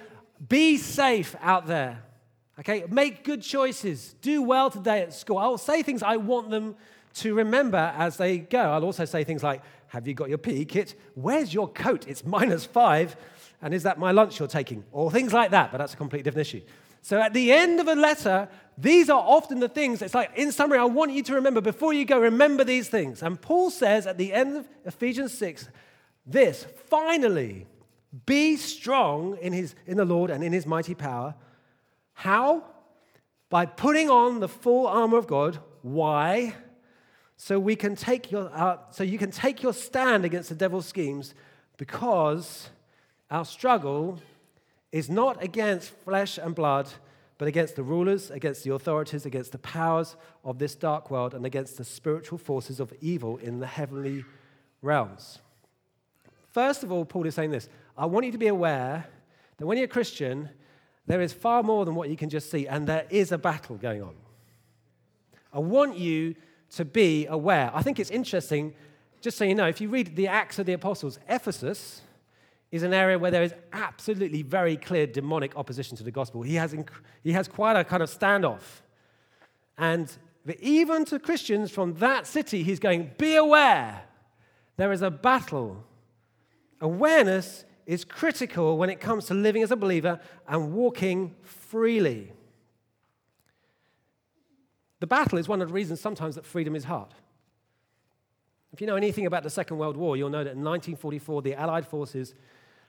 be 0.48 0.78
safe 0.78 1.36
out 1.42 1.68
there. 1.68 2.04
Okay? 2.58 2.86
Make 2.90 3.26
good 3.26 3.42
choices. 3.42 4.16
Do 4.22 4.42
well 4.42 4.70
today 4.70 5.02
at 5.02 5.14
school. 5.14 5.38
I 5.38 5.48
will 5.48 5.58
say 5.58 5.84
things 5.84 6.02
I 6.02 6.16
want 6.16 6.52
them 6.52 6.78
to 7.16 7.34
remember 7.34 7.94
as 7.98 8.16
they 8.16 8.38
go. 8.38 8.60
I'll 8.60 8.86
also 8.86 9.04
say 9.04 9.26
things 9.26 9.44
like, 9.44 9.62
Have 9.88 10.08
you 10.08 10.14
got 10.14 10.30
your 10.30 10.38
PE 10.38 10.66
kit? 10.66 10.96
Where's 11.16 11.54
your 11.54 11.68
coat? 11.68 12.08
It's 12.08 12.26
minus 12.26 12.66
five. 12.66 13.18
And 13.62 13.74
is 13.74 13.84
that 13.84 14.00
my 14.00 14.12
lunch 14.12 14.40
you're 14.40 14.48
taking? 14.48 14.86
Or 14.94 15.12
things 15.12 15.34
like 15.34 15.52
that, 15.52 15.72
but 15.72 15.80
that's 15.80 15.96
a 15.96 15.98
completely 15.98 16.24
different 16.24 16.48
issue. 16.48 16.62
So 17.08 17.22
at 17.22 17.34
the 17.34 17.54
end 17.54 17.80
of 17.80 17.88
a 17.88 17.96
letter, 17.96 18.50
these 18.78 19.10
are 19.10 19.22
often 19.22 19.62
the 19.62 19.70
things. 19.70 20.02
It's 20.02 20.14
like, 20.14 20.30
in 20.36 20.52
summary, 20.52 20.78
I 20.78 20.84
want 20.84 21.14
you 21.14 21.24
to 21.24 21.36
remember 21.36 21.62
before 21.62 21.94
you 21.94 22.04
go, 22.04 22.20
remember 22.20 22.66
these 22.66 22.90
things. 22.90 23.24
And 23.24 23.40
Paul 23.40 23.70
says 23.70 24.06
at 24.06 24.18
the 24.18 24.34
end 24.34 24.58
of 24.58 24.68
Ephesians 24.84 25.34
6, 25.38 25.70
this 26.26 26.66
finally, 26.90 27.66
be 28.26 28.58
strong 28.58 29.38
in, 29.38 29.54
his, 29.54 29.74
in 29.86 29.96
the 29.96 30.04
Lord 30.04 30.30
and 30.30 30.44
in 30.44 30.52
his 30.52 30.66
mighty 30.66 30.96
power. 30.96 31.34
How? 32.12 32.66
By 33.50 33.68
putting 33.68 34.10
on 34.10 34.42
the 34.42 34.50
full 34.50 34.86
armor 34.86 35.18
of 35.18 35.28
God. 35.28 35.60
Why? 35.84 36.56
so 37.40 37.60
we 37.60 37.76
can 37.76 37.96
take 37.96 38.32
your 38.32 38.50
uh, 38.52 38.78
so 38.90 39.04
you 39.04 39.20
can 39.20 39.30
take 39.30 39.62
your 39.62 39.72
stand 39.72 40.26
against 40.26 40.50
the 40.50 40.56
devil's 40.56 40.88
schemes 40.88 41.36
because 41.78 42.72
our 43.30 43.46
struggle 43.46 44.20
is 44.92 45.10
not 45.10 45.42
against 45.44 45.90
flesh 45.90 46.38
and 46.38 46.56
blood 46.56 46.90
but 47.38 47.48
against 47.48 47.76
the 47.76 47.84
rulers 47.84 48.32
against 48.32 48.64
the 48.64 48.74
authorities 48.74 49.26
against 49.26 49.52
the 49.52 49.58
powers 49.60 50.16
of 50.44 50.60
this 50.60 50.76
dark 50.76 51.12
world 51.12 51.34
and 51.34 51.46
against 51.46 51.78
the 51.78 51.84
spiritual 51.84 52.38
forces 52.38 52.80
of 52.80 52.94
evil 53.02 53.38
in 53.38 53.60
the 53.60 53.68
heavenly 53.68 54.26
realms. 54.82 55.40
First 56.52 56.84
of 56.84 56.92
all 56.92 57.06
paul 57.06 57.26
is 57.26 57.36
saying 57.36 57.52
this. 57.52 57.70
I 57.98 58.06
want 58.06 58.26
you 58.26 58.32
to 58.32 58.38
be 58.38 58.48
aware 58.48 59.06
that 59.58 59.66
when 59.66 59.78
you're 59.78 59.86
a 59.86 59.90
christian 59.90 60.50
there 61.06 61.22
is 61.22 61.32
far 61.34 61.64
more 61.64 61.86
than 61.86 61.96
what 61.96 62.10
you 62.10 62.18
can 62.18 62.30
just 62.30 62.52
see 62.52 62.68
and 62.68 62.88
there 62.88 63.06
is 63.10 63.32
a 63.32 63.38
battle 63.38 63.78
going 63.78 64.02
on. 64.02 64.16
I 65.54 65.60
want 65.60 65.98
you 65.98 66.36
to 66.72 66.86
be 66.86 67.26
aware. 67.28 67.72
I 67.74 67.82
think 67.82 68.00
it's 68.00 68.12
interesting, 68.12 68.74
just 69.22 69.38
so 69.38 69.46
you 69.46 69.56
know, 69.56 69.68
if 69.68 69.80
you 69.82 69.90
read 69.90 70.16
the 70.16 70.28
Acts 70.28 70.60
of 70.60 70.66
the 70.66 70.74
Apostles, 70.74 71.20
Ephesus 71.30 72.02
is 72.72 72.84
an 72.84 72.94
area 72.94 73.18
where 73.18 73.32
there 73.32 73.44
is 73.44 73.54
absolutely 73.72 74.42
very 74.42 74.76
clear 74.76 75.08
demonic 75.08 75.56
opposition 75.56 75.96
to 75.98 76.04
the 76.04 76.12
gospel. 76.12 76.42
He 76.42 76.56
has, 76.56 76.74
inc- 76.74 76.90
he 77.24 77.32
has 77.32 77.48
quite 77.48 77.78
a 77.78 77.84
kind 77.84 78.04
of 78.04 78.10
standoff. 78.10 78.82
And 79.78 80.12
even 80.60 81.06
to 81.06 81.20
Christians 81.20 81.72
from 81.72 81.94
that 81.96 82.28
city, 82.28 82.64
he's 82.64 82.80
going, 82.80 83.12
Be 83.18 83.36
aware, 83.36 84.04
there 84.76 84.92
is 84.92 85.02
a 85.02 85.12
battle. 85.12 85.84
Awareness 86.82 87.66
is 87.86 88.04
critical 88.04 88.78
when 88.78 88.90
it 88.90 89.00
comes 89.00 89.26
to 89.26 89.34
living 89.34 89.64
as 89.64 89.72
a 89.72 89.76
believer 89.76 90.20
and 90.48 90.74
walking 90.74 91.36
freely. 91.42 92.34
The 95.00 95.08
battle 95.08 95.38
is 95.38 95.48
one 95.48 95.62
of 95.62 95.70
the 95.70 95.74
reasons 95.74 96.02
sometimes 96.02 96.36
that 96.36 96.46
freedom 96.46 96.76
is 96.76 96.84
hard. 96.84 97.14
If 98.74 98.82
you 98.82 98.88
know 98.88 98.96
anything 98.96 99.26
about 99.26 99.44
the 99.44 99.50
Second 99.50 99.78
World 99.78 99.96
War, 99.96 100.18
you'll 100.18 100.30
know 100.30 100.44
that 100.44 100.52
in 100.52 100.64
1944, 100.64 101.42
the 101.42 101.56
Allied 101.56 101.88
forces 101.88 102.36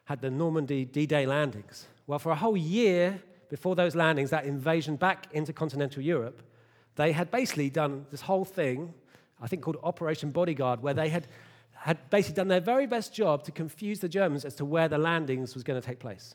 had 0.08 0.22
the 0.22 0.30
Normandy 0.30 0.86
D 0.86 1.04
Day 1.04 1.26
landings. 1.26 1.86
Well, 2.06 2.18
for 2.18 2.32
a 2.32 2.34
whole 2.34 2.56
year 2.56 3.22
before 3.50 3.76
those 3.76 3.94
landings, 3.94 4.30
that 4.30 4.46
invasion 4.46 4.96
back 4.96 5.26
into 5.32 5.52
continental 5.52 6.02
Europe, 6.02 6.40
they 6.96 7.12
had 7.12 7.30
basically 7.30 7.68
done 7.68 8.06
this 8.10 8.22
whole 8.22 8.46
thing, 8.46 8.94
I 9.38 9.48
think 9.48 9.60
called 9.60 9.76
Operation 9.82 10.30
Bodyguard, 10.30 10.82
where 10.82 10.94
they 10.94 11.10
had, 11.10 11.26
had 11.74 11.98
basically 12.08 12.36
done 12.36 12.48
their 12.48 12.60
very 12.60 12.86
best 12.86 13.12
job 13.12 13.44
to 13.44 13.52
confuse 13.52 14.00
the 14.00 14.08
Germans 14.08 14.46
as 14.46 14.54
to 14.54 14.64
where 14.64 14.88
the 14.88 14.96
landings 14.96 15.54
was 15.54 15.62
going 15.62 15.78
to 15.78 15.86
take 15.86 15.98
place. 15.98 16.34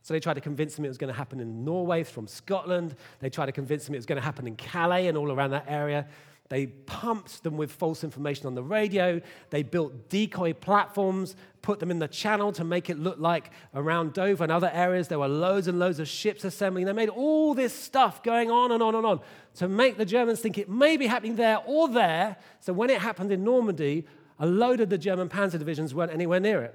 So 0.00 0.14
they 0.14 0.20
tried 0.20 0.34
to 0.34 0.40
convince 0.40 0.74
them 0.74 0.86
it 0.86 0.88
was 0.88 0.96
going 0.96 1.12
to 1.12 1.16
happen 1.16 1.38
in 1.38 1.66
Norway 1.66 2.04
from 2.04 2.26
Scotland. 2.26 2.96
They 3.20 3.28
tried 3.28 3.46
to 3.46 3.52
convince 3.52 3.84
them 3.84 3.94
it 3.94 3.98
was 3.98 4.06
going 4.06 4.20
to 4.20 4.24
happen 4.24 4.46
in 4.46 4.56
Calais 4.56 5.08
and 5.08 5.18
all 5.18 5.30
around 5.30 5.50
that 5.50 5.66
area. 5.68 6.06
They 6.48 6.66
pumped 6.66 7.42
them 7.44 7.56
with 7.56 7.72
false 7.72 8.04
information 8.04 8.46
on 8.46 8.54
the 8.54 8.62
radio. 8.62 9.22
They 9.50 9.62
built 9.62 10.10
decoy 10.10 10.52
platforms, 10.52 11.34
put 11.62 11.80
them 11.80 11.90
in 11.90 11.98
the 11.98 12.08
channel 12.08 12.52
to 12.52 12.64
make 12.64 12.90
it 12.90 12.98
look 12.98 13.18
like 13.18 13.50
around 13.74 14.12
Dover 14.12 14.42
and 14.42 14.52
other 14.52 14.70
areas 14.72 15.08
there 15.08 15.18
were 15.18 15.28
loads 15.28 15.66
and 15.66 15.78
loads 15.78 15.98
of 15.98 16.08
ships 16.08 16.44
assembling. 16.44 16.84
They 16.84 16.92
made 16.92 17.08
all 17.08 17.54
this 17.54 17.72
stuff 17.72 18.22
going 18.22 18.50
on 18.50 18.70
and 18.70 18.82
on 18.82 18.94
and 18.94 19.06
on 19.06 19.20
to 19.54 19.68
make 19.68 19.96
the 19.96 20.04
Germans 20.04 20.40
think 20.40 20.58
it 20.58 20.68
may 20.68 20.96
be 20.96 21.06
happening 21.06 21.36
there 21.36 21.58
or 21.64 21.88
there. 21.88 22.36
So 22.60 22.72
when 22.72 22.90
it 22.90 23.00
happened 23.00 23.32
in 23.32 23.44
Normandy, 23.44 24.04
a 24.38 24.46
load 24.46 24.80
of 24.80 24.90
the 24.90 24.98
German 24.98 25.28
panzer 25.28 25.58
divisions 25.58 25.94
weren't 25.94 26.12
anywhere 26.12 26.40
near 26.40 26.62
it. 26.62 26.74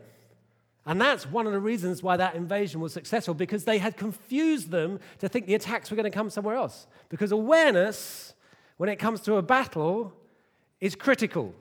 And 0.87 1.01
that's 1.01 1.25
one 1.29 1.45
of 1.45 1.51
the 1.51 1.59
reasons 1.59 2.01
why 2.01 2.15
that 2.15 2.35
invasion 2.35 2.79
was 2.79 2.93
successful, 2.93 3.33
because 3.33 3.65
they 3.65 3.77
had 3.77 3.97
confused 3.97 4.71
them 4.71 5.01
to 5.19 5.27
think 5.27 5.45
the 5.45 5.53
attacks 5.53 5.91
were 5.91 5.97
going 5.97 6.09
to 6.09 6.09
come 6.09 6.29
somewhere 6.29 6.55
else. 6.55 6.87
Because 7.09 7.33
awareness, 7.33 8.33
when 8.77 8.89
it 8.89 8.97
comes 8.97 9.21
to 9.21 9.35
a 9.35 9.41
battle, 9.41 10.13
is 10.79 10.95
critical. 10.95 11.53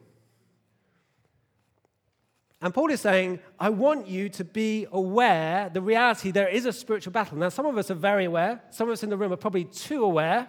And 2.61 2.73
Paul 2.73 2.91
is 2.91 3.01
saying, 3.01 3.41
I 3.61 3.69
want 3.71 4.09
you 4.09 4.29
to 4.31 4.45
be 4.45 4.87
aware 4.91 5.69
the 5.69 5.83
reality 5.83 6.31
there 6.31 6.49
is 6.49 6.65
a 6.65 6.73
spiritual 6.73 7.13
battle. 7.13 7.37
Now, 7.37 7.51
some 7.51 7.67
of 7.67 7.77
us 7.77 7.91
are 7.91 7.95
very 7.95 8.25
aware. 8.25 8.63
Some 8.71 8.89
of 8.89 8.93
us 8.95 9.03
in 9.03 9.11
the 9.11 9.17
room 9.17 9.33
are 9.33 9.37
probably 9.37 9.65
too 9.65 10.03
aware. 10.03 10.49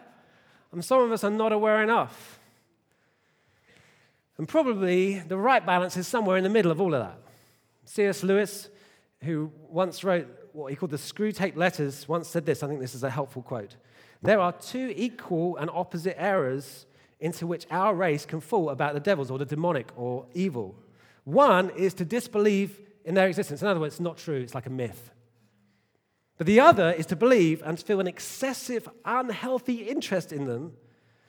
And 0.72 0.84
some 0.84 1.02
of 1.02 1.12
us 1.12 1.24
are 1.24 1.30
not 1.30 1.52
aware 1.52 1.84
enough. 1.84 2.40
And 4.38 4.48
probably 4.48 5.20
the 5.20 5.38
right 5.38 5.66
balance 5.66 5.98
is 5.98 6.08
somewhere 6.08 6.38
in 6.38 6.44
the 6.44 6.50
middle 6.50 6.72
of 6.72 6.80
all 6.80 6.94
of 6.94 7.02
that. 7.02 7.20
C.S. 7.86 8.24
Lewis, 8.24 8.70
who 9.22 9.52
once 9.70 10.04
wrote 10.04 10.28
what 10.54 10.70
he 10.70 10.76
called 10.76 10.92
the 10.92 10.98
Screwtape 10.98 11.56
Letters, 11.56 12.08
once 12.08 12.28
said 12.28 12.46
this. 12.46 12.64
I 12.64 12.68
think 12.68 12.80
this 12.80 12.96
is 12.96 13.04
a 13.04 13.10
helpful 13.10 13.42
quote. 13.42 13.76
There 14.22 14.40
are 14.40 14.52
two 14.52 14.94
equal 14.96 15.58
and 15.58 15.70
opposite 15.70 16.20
errors 16.22 16.86
into 17.20 17.48
which 17.48 17.66
our 17.72 17.96
race 17.96 18.26
can 18.26 18.40
fall 18.40 18.70
about 18.70 18.94
the 18.94 19.00
devils 19.00 19.32
or 19.32 19.38
the 19.38 19.46
demonic 19.46 19.90
or 19.96 20.26
evil. 20.34 20.76
One 21.24 21.70
is 21.72 21.94
to 21.96 22.06
disbelieve 22.06 22.80
in 23.04 23.16
their 23.16 23.28
existence. 23.28 23.62
In 23.62 23.68
other 23.68 23.80
words, 23.80 23.96
it's 23.96 24.02
not 24.02 24.18
true, 24.18 24.42
it's 24.42 24.56
like 24.56 24.66
a 24.66 24.72
myth. 24.72 25.12
But 26.38 26.46
the 26.46 26.60
other 26.60 26.92
is 26.92 27.06
to 27.08 27.16
believe 27.16 27.64
and 27.66 27.78
to 27.78 27.86
feel 27.86 28.00
an 28.00 28.08
excessive, 28.08 28.88
unhealthy 29.06 29.84
interest 29.90 30.32
in 30.32 30.46
them. 30.46 30.74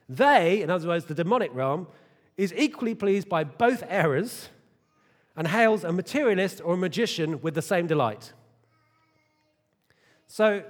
They, 0.09 0.63
in 0.63 0.71
other 0.71 0.89
words, 0.89 1.07
the 1.07 1.15
demonic 1.15 1.55
realm, 1.55 1.89
is 2.37 2.53
equally 2.55 2.95
pleased 2.95 3.29
by 3.29 3.45
both 3.45 3.83
errors 3.89 4.51
and 5.37 5.49
hails 5.49 5.85
a 5.85 5.93
materialist 5.93 6.61
or 6.63 6.75
a 6.75 6.77
magician 6.77 7.41
with 7.41 7.55
the 7.55 7.63
same 7.63 7.87
delight. 7.87 8.33
So, 10.27 10.63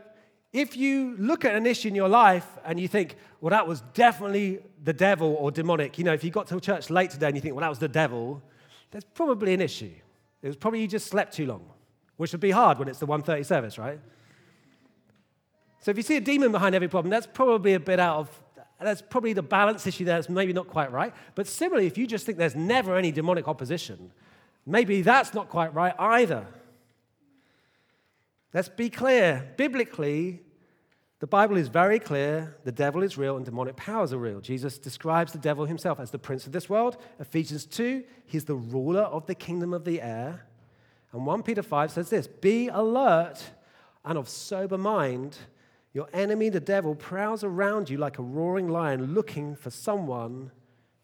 if 0.52 0.76
you 0.76 1.14
look 1.19 1.45
at 1.45 1.55
an 1.55 1.67
issue 1.67 1.88
in 1.88 1.95
your 1.95 2.09
life 2.09 2.47
and 2.64 2.81
you 2.81 2.88
think, 2.88 3.17
well, 3.40 3.50
that 3.50 3.67
was 3.67 3.83
definitely 3.93 4.61
the 4.83 4.93
devil 4.93 5.37
or 5.38 5.50
demonic, 5.50 5.99
you 5.99 6.05
know, 6.05 6.12
if 6.12 6.25
you 6.25 6.31
got 6.31 6.47
to 6.49 6.61
church 6.61 6.90
late 6.90 7.11
today 7.11 7.26
and 7.26 7.37
you 7.37 7.43
think, 7.43 7.55
well, 7.55 7.62
that 7.62 7.69
was 7.69 7.78
the 7.78 7.88
devil, 7.88 8.43
there's 8.90 9.05
probably 9.05 9.52
an 9.52 9.61
issue. 9.61 9.93
It 10.43 10.47
was 10.47 10.57
probably 10.57 10.81
you 10.81 10.88
just 10.88 11.09
slept 11.09 11.35
too 11.35 11.47
long, 11.47 11.69
which 12.17 12.33
would 12.33 12.40
be 12.40 12.50
hard 12.50 12.78
when 12.78 12.88
it's 12.88 12.99
the 12.99 13.07
1.30 13.07 13.45
service, 13.45 13.78
right? 13.78 14.00
So 15.81 15.90
if 15.90 15.97
you 15.97 16.02
see 16.02 16.17
a 16.17 16.21
demon 16.21 16.50
behind 16.50 16.75
every 16.75 16.88
problem, 16.88 17.11
that's 17.11 17.26
probably 17.26 17.75
a 17.75 17.81
bit 17.81 18.00
out 18.00 18.19
of, 18.19 18.43
that's 18.81 19.02
probably 19.02 19.33
the 19.33 19.43
balance 19.43 19.87
issue 19.87 20.05
there 20.05 20.17
that's 20.17 20.28
maybe 20.28 20.52
not 20.52 20.69
quite 20.69 20.90
right. 20.93 21.12
But 21.35 21.47
similarly, 21.47 21.87
if 21.87 21.99
you 21.99 22.07
just 22.07 22.25
think 22.25 22.38
there's 22.38 22.57
never 22.57 22.97
any 22.97 23.12
demonic 23.12 23.49
opposition, 23.49 24.12
maybe 24.64 25.02
that's 25.02 25.35
not 25.35 25.49
quite 25.49 25.75
right 25.75 25.95
either. 25.99 26.47
Let's 28.55 28.69
be 28.69 28.88
clear. 28.88 29.52
Biblically, 29.57 30.40
the 31.21 31.26
Bible 31.26 31.57
is 31.57 31.69
very 31.69 31.99
clear 31.99 32.57
the 32.64 32.73
devil 32.73 33.02
is 33.02 33.19
real 33.19 33.37
and 33.37 33.45
demonic 33.45 33.76
powers 33.76 34.12
are 34.12 34.19
real. 34.19 34.40
Jesus 34.40 34.78
describes 34.78 35.33
the 35.33 35.38
devil 35.38 35.67
himself 35.67 35.99
as 35.99 36.11
the 36.11 36.19
prince 36.19 36.47
of 36.47 36.52
this 36.52 36.69
world. 36.69 36.97
Ephesians 37.19 37.67
2, 37.67 38.05
he's 38.25 38.45
the 38.45 38.55
ruler 38.55 39.02
of 39.02 39.26
the 39.26 39.35
kingdom 39.35 39.75
of 39.75 39.85
the 39.85 40.00
air. 40.00 40.47
And 41.12 41.26
1 41.26 41.43
Peter 41.43 41.62
5 41.62 41.90
says 41.90 42.11
this 42.11 42.26
Be 42.26 42.69
alert 42.69 43.43
and 44.05 44.17
of 44.17 44.28
sober 44.28 44.78
mind. 44.78 45.38
Your 45.93 46.09
enemy, 46.12 46.50
the 46.50 46.61
devil, 46.61 46.95
prowls 46.95 47.43
around 47.43 47.90
you 47.90 47.97
like 47.97 48.19
a 48.19 48.23
roaring 48.23 48.69
lion 48.69 49.14
looking 49.14 49.57
for 49.57 49.71
someone 49.71 50.52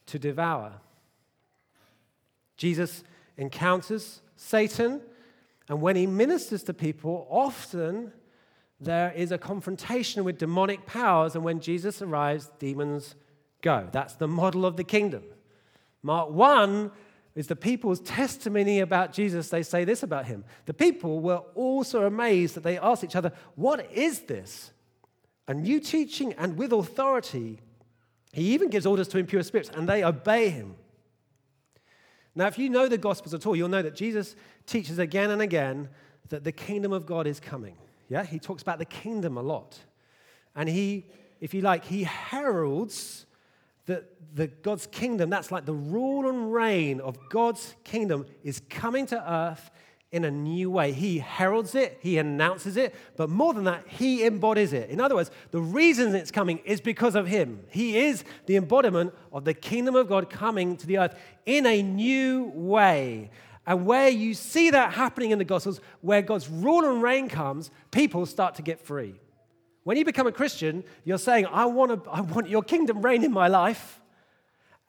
to 0.06 0.18
devour. 0.18 0.74
Jesus 2.56 3.02
encounters 3.36 4.20
Satan, 4.36 5.00
and 5.68 5.80
when 5.80 5.96
he 5.96 6.06
ministers 6.06 6.62
to 6.64 6.74
people, 6.74 7.26
often 7.30 8.12
there 8.80 9.12
is 9.12 9.32
a 9.32 9.38
confrontation 9.38 10.24
with 10.24 10.38
demonic 10.38 10.84
powers, 10.86 11.34
and 11.34 11.44
when 11.44 11.60
Jesus 11.60 12.02
arrives, 12.02 12.50
demons 12.58 13.14
go. 13.62 13.88
That's 13.90 14.14
the 14.14 14.28
model 14.28 14.66
of 14.66 14.76
the 14.76 14.84
kingdom. 14.84 15.22
Mark 16.02 16.30
1 16.30 16.90
is 17.34 17.46
the 17.46 17.56
people's 17.56 18.00
testimony 18.00 18.80
about 18.80 19.12
Jesus. 19.12 19.48
They 19.48 19.62
say 19.62 19.84
this 19.84 20.02
about 20.02 20.26
him. 20.26 20.44
The 20.66 20.74
people 20.74 21.20
were 21.20 21.42
also 21.54 22.04
amazed 22.04 22.54
that 22.54 22.62
they 22.62 22.78
asked 22.78 23.02
each 23.02 23.16
other, 23.16 23.32
What 23.54 23.90
is 23.90 24.20
this? 24.20 24.70
A 25.48 25.54
new 25.54 25.80
teaching 25.80 26.32
and 26.34 26.56
with 26.56 26.72
authority. 26.72 27.60
He 28.32 28.52
even 28.54 28.68
gives 28.68 28.86
orders 28.86 29.08
to 29.08 29.18
impure 29.18 29.42
spirits, 29.42 29.70
and 29.70 29.88
they 29.88 30.04
obey 30.04 30.50
him. 30.50 30.76
Now, 32.34 32.46
if 32.46 32.58
you 32.58 32.68
know 32.68 32.88
the 32.88 32.98
Gospels 32.98 33.34
at 33.34 33.46
all, 33.46 33.54
you'll 33.54 33.68
know 33.68 33.82
that 33.82 33.94
Jesus 33.94 34.34
teaches 34.66 34.98
again 34.98 35.30
and 35.30 35.40
again 35.40 35.88
that 36.28 36.44
the 36.44 36.52
kingdom 36.52 36.92
of 36.92 37.06
God 37.06 37.26
is 37.26 37.38
coming. 37.38 37.76
Yeah, 38.08 38.24
he 38.24 38.38
talks 38.38 38.62
about 38.62 38.78
the 38.78 38.84
kingdom 38.84 39.36
a 39.36 39.42
lot. 39.42 39.78
And 40.56 40.68
he, 40.68 41.06
if 41.40 41.54
you 41.54 41.60
like, 41.60 41.84
he 41.84 42.04
heralds 42.04 43.26
that 43.86 44.10
the 44.34 44.48
God's 44.48 44.86
kingdom, 44.86 45.30
that's 45.30 45.52
like 45.52 45.64
the 45.64 45.74
rule 45.74 46.28
and 46.28 46.52
reign 46.52 47.00
of 47.00 47.16
God's 47.28 47.76
kingdom, 47.84 48.26
is 48.42 48.60
coming 48.68 49.06
to 49.06 49.32
earth 49.32 49.70
in 50.14 50.24
a 50.24 50.30
new 50.30 50.70
way. 50.70 50.92
He 50.92 51.18
heralds 51.18 51.74
it, 51.74 51.98
he 52.00 52.18
announces 52.18 52.76
it, 52.76 52.94
but 53.16 53.28
more 53.28 53.52
than 53.52 53.64
that, 53.64 53.84
he 53.88 54.24
embodies 54.24 54.72
it. 54.72 54.88
In 54.88 55.00
other 55.00 55.16
words, 55.16 55.32
the 55.50 55.60
reason 55.60 56.14
it's 56.14 56.30
coming 56.30 56.58
is 56.58 56.80
because 56.80 57.16
of 57.16 57.26
him. 57.26 57.64
He 57.68 57.98
is 57.98 58.22
the 58.46 58.54
embodiment 58.54 59.12
of 59.32 59.44
the 59.44 59.54
kingdom 59.54 59.96
of 59.96 60.08
God 60.08 60.30
coming 60.30 60.76
to 60.76 60.86
the 60.86 60.98
earth 60.98 61.18
in 61.46 61.66
a 61.66 61.82
new 61.82 62.52
way. 62.54 63.30
And 63.66 63.86
where 63.86 64.08
you 64.08 64.34
see 64.34 64.70
that 64.70 64.92
happening 64.92 65.32
in 65.32 65.38
the 65.38 65.44
Gospels, 65.44 65.80
where 66.00 66.22
God's 66.22 66.48
rule 66.48 66.84
and 66.88 67.02
reign 67.02 67.28
comes, 67.28 67.72
people 67.90 68.24
start 68.24 68.54
to 68.54 68.62
get 68.62 68.80
free. 68.80 69.16
When 69.82 69.96
you 69.96 70.04
become 70.04 70.28
a 70.28 70.32
Christian, 70.32 70.84
you're 71.02 71.18
saying, 71.18 71.46
I 71.46 71.64
want, 71.66 72.04
to, 72.04 72.08
I 72.08 72.20
want 72.20 72.48
your 72.48 72.62
kingdom 72.62 73.02
reign 73.02 73.24
in 73.24 73.32
my 73.32 73.48
life. 73.48 74.00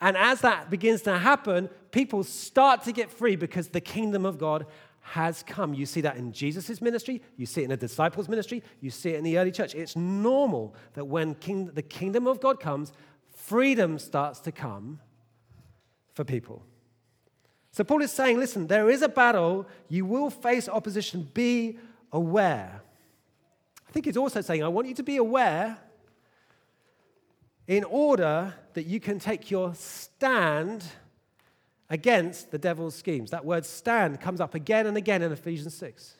And 0.01 0.17
as 0.17 0.41
that 0.41 0.69
begins 0.69 1.01
to 1.03 1.17
happen, 1.17 1.69
people 1.91 2.23
start 2.23 2.83
to 2.83 2.91
get 2.91 3.09
free 3.09 3.35
because 3.35 3.69
the 3.69 3.81
kingdom 3.81 4.25
of 4.25 4.37
God 4.37 4.65
has 5.07 5.43
come. 5.43 5.75
You 5.75 5.85
see 5.85 6.01
that 6.01 6.17
in 6.17 6.31
Jesus' 6.31 6.81
ministry, 6.81 7.21
you 7.37 7.45
see 7.45 7.61
it 7.61 7.65
in 7.65 7.69
the 7.69 7.77
disciples' 7.77 8.27
ministry, 8.27 8.63
you 8.81 8.89
see 8.89 9.11
it 9.11 9.17
in 9.17 9.23
the 9.23 9.37
early 9.37 9.51
church. 9.51 9.75
It's 9.75 9.95
normal 9.95 10.73
that 10.93 11.05
when 11.05 11.35
king, 11.35 11.67
the 11.67 11.83
kingdom 11.83 12.25
of 12.25 12.41
God 12.41 12.59
comes, 12.59 12.91
freedom 13.35 13.99
starts 13.99 14.39
to 14.41 14.51
come 14.51 14.99
for 16.13 16.23
people. 16.23 16.63
So 17.71 17.83
Paul 17.83 18.01
is 18.01 18.11
saying, 18.11 18.39
listen, 18.39 18.65
there 18.65 18.89
is 18.89 19.03
a 19.03 19.09
battle. 19.09 19.67
You 19.89 20.05
will 20.05 20.31
face 20.31 20.67
opposition. 20.67 21.29
Be 21.35 21.77
aware. 22.11 22.81
I 23.87 23.91
think 23.91 24.05
he's 24.05 24.17
also 24.17 24.41
saying, 24.41 24.63
I 24.63 24.69
want 24.69 24.87
you 24.87 24.95
to 24.95 25.03
be 25.03 25.17
aware 25.17 25.77
in 27.67 27.83
order 27.83 28.55
that 28.73 28.87
you 28.87 28.99
can 28.99 29.19
take 29.19 29.51
your 29.51 29.75
stand 29.75 30.83
against 31.89 32.51
the 32.51 32.57
devil's 32.57 32.95
schemes. 32.95 33.31
That 33.31 33.45
word 33.45 33.65
stand 33.65 34.19
comes 34.19 34.41
up 34.41 34.55
again 34.55 34.87
and 34.87 34.97
again 34.97 35.21
in 35.21 35.31
Ephesians 35.31 35.75
6. 35.75 36.15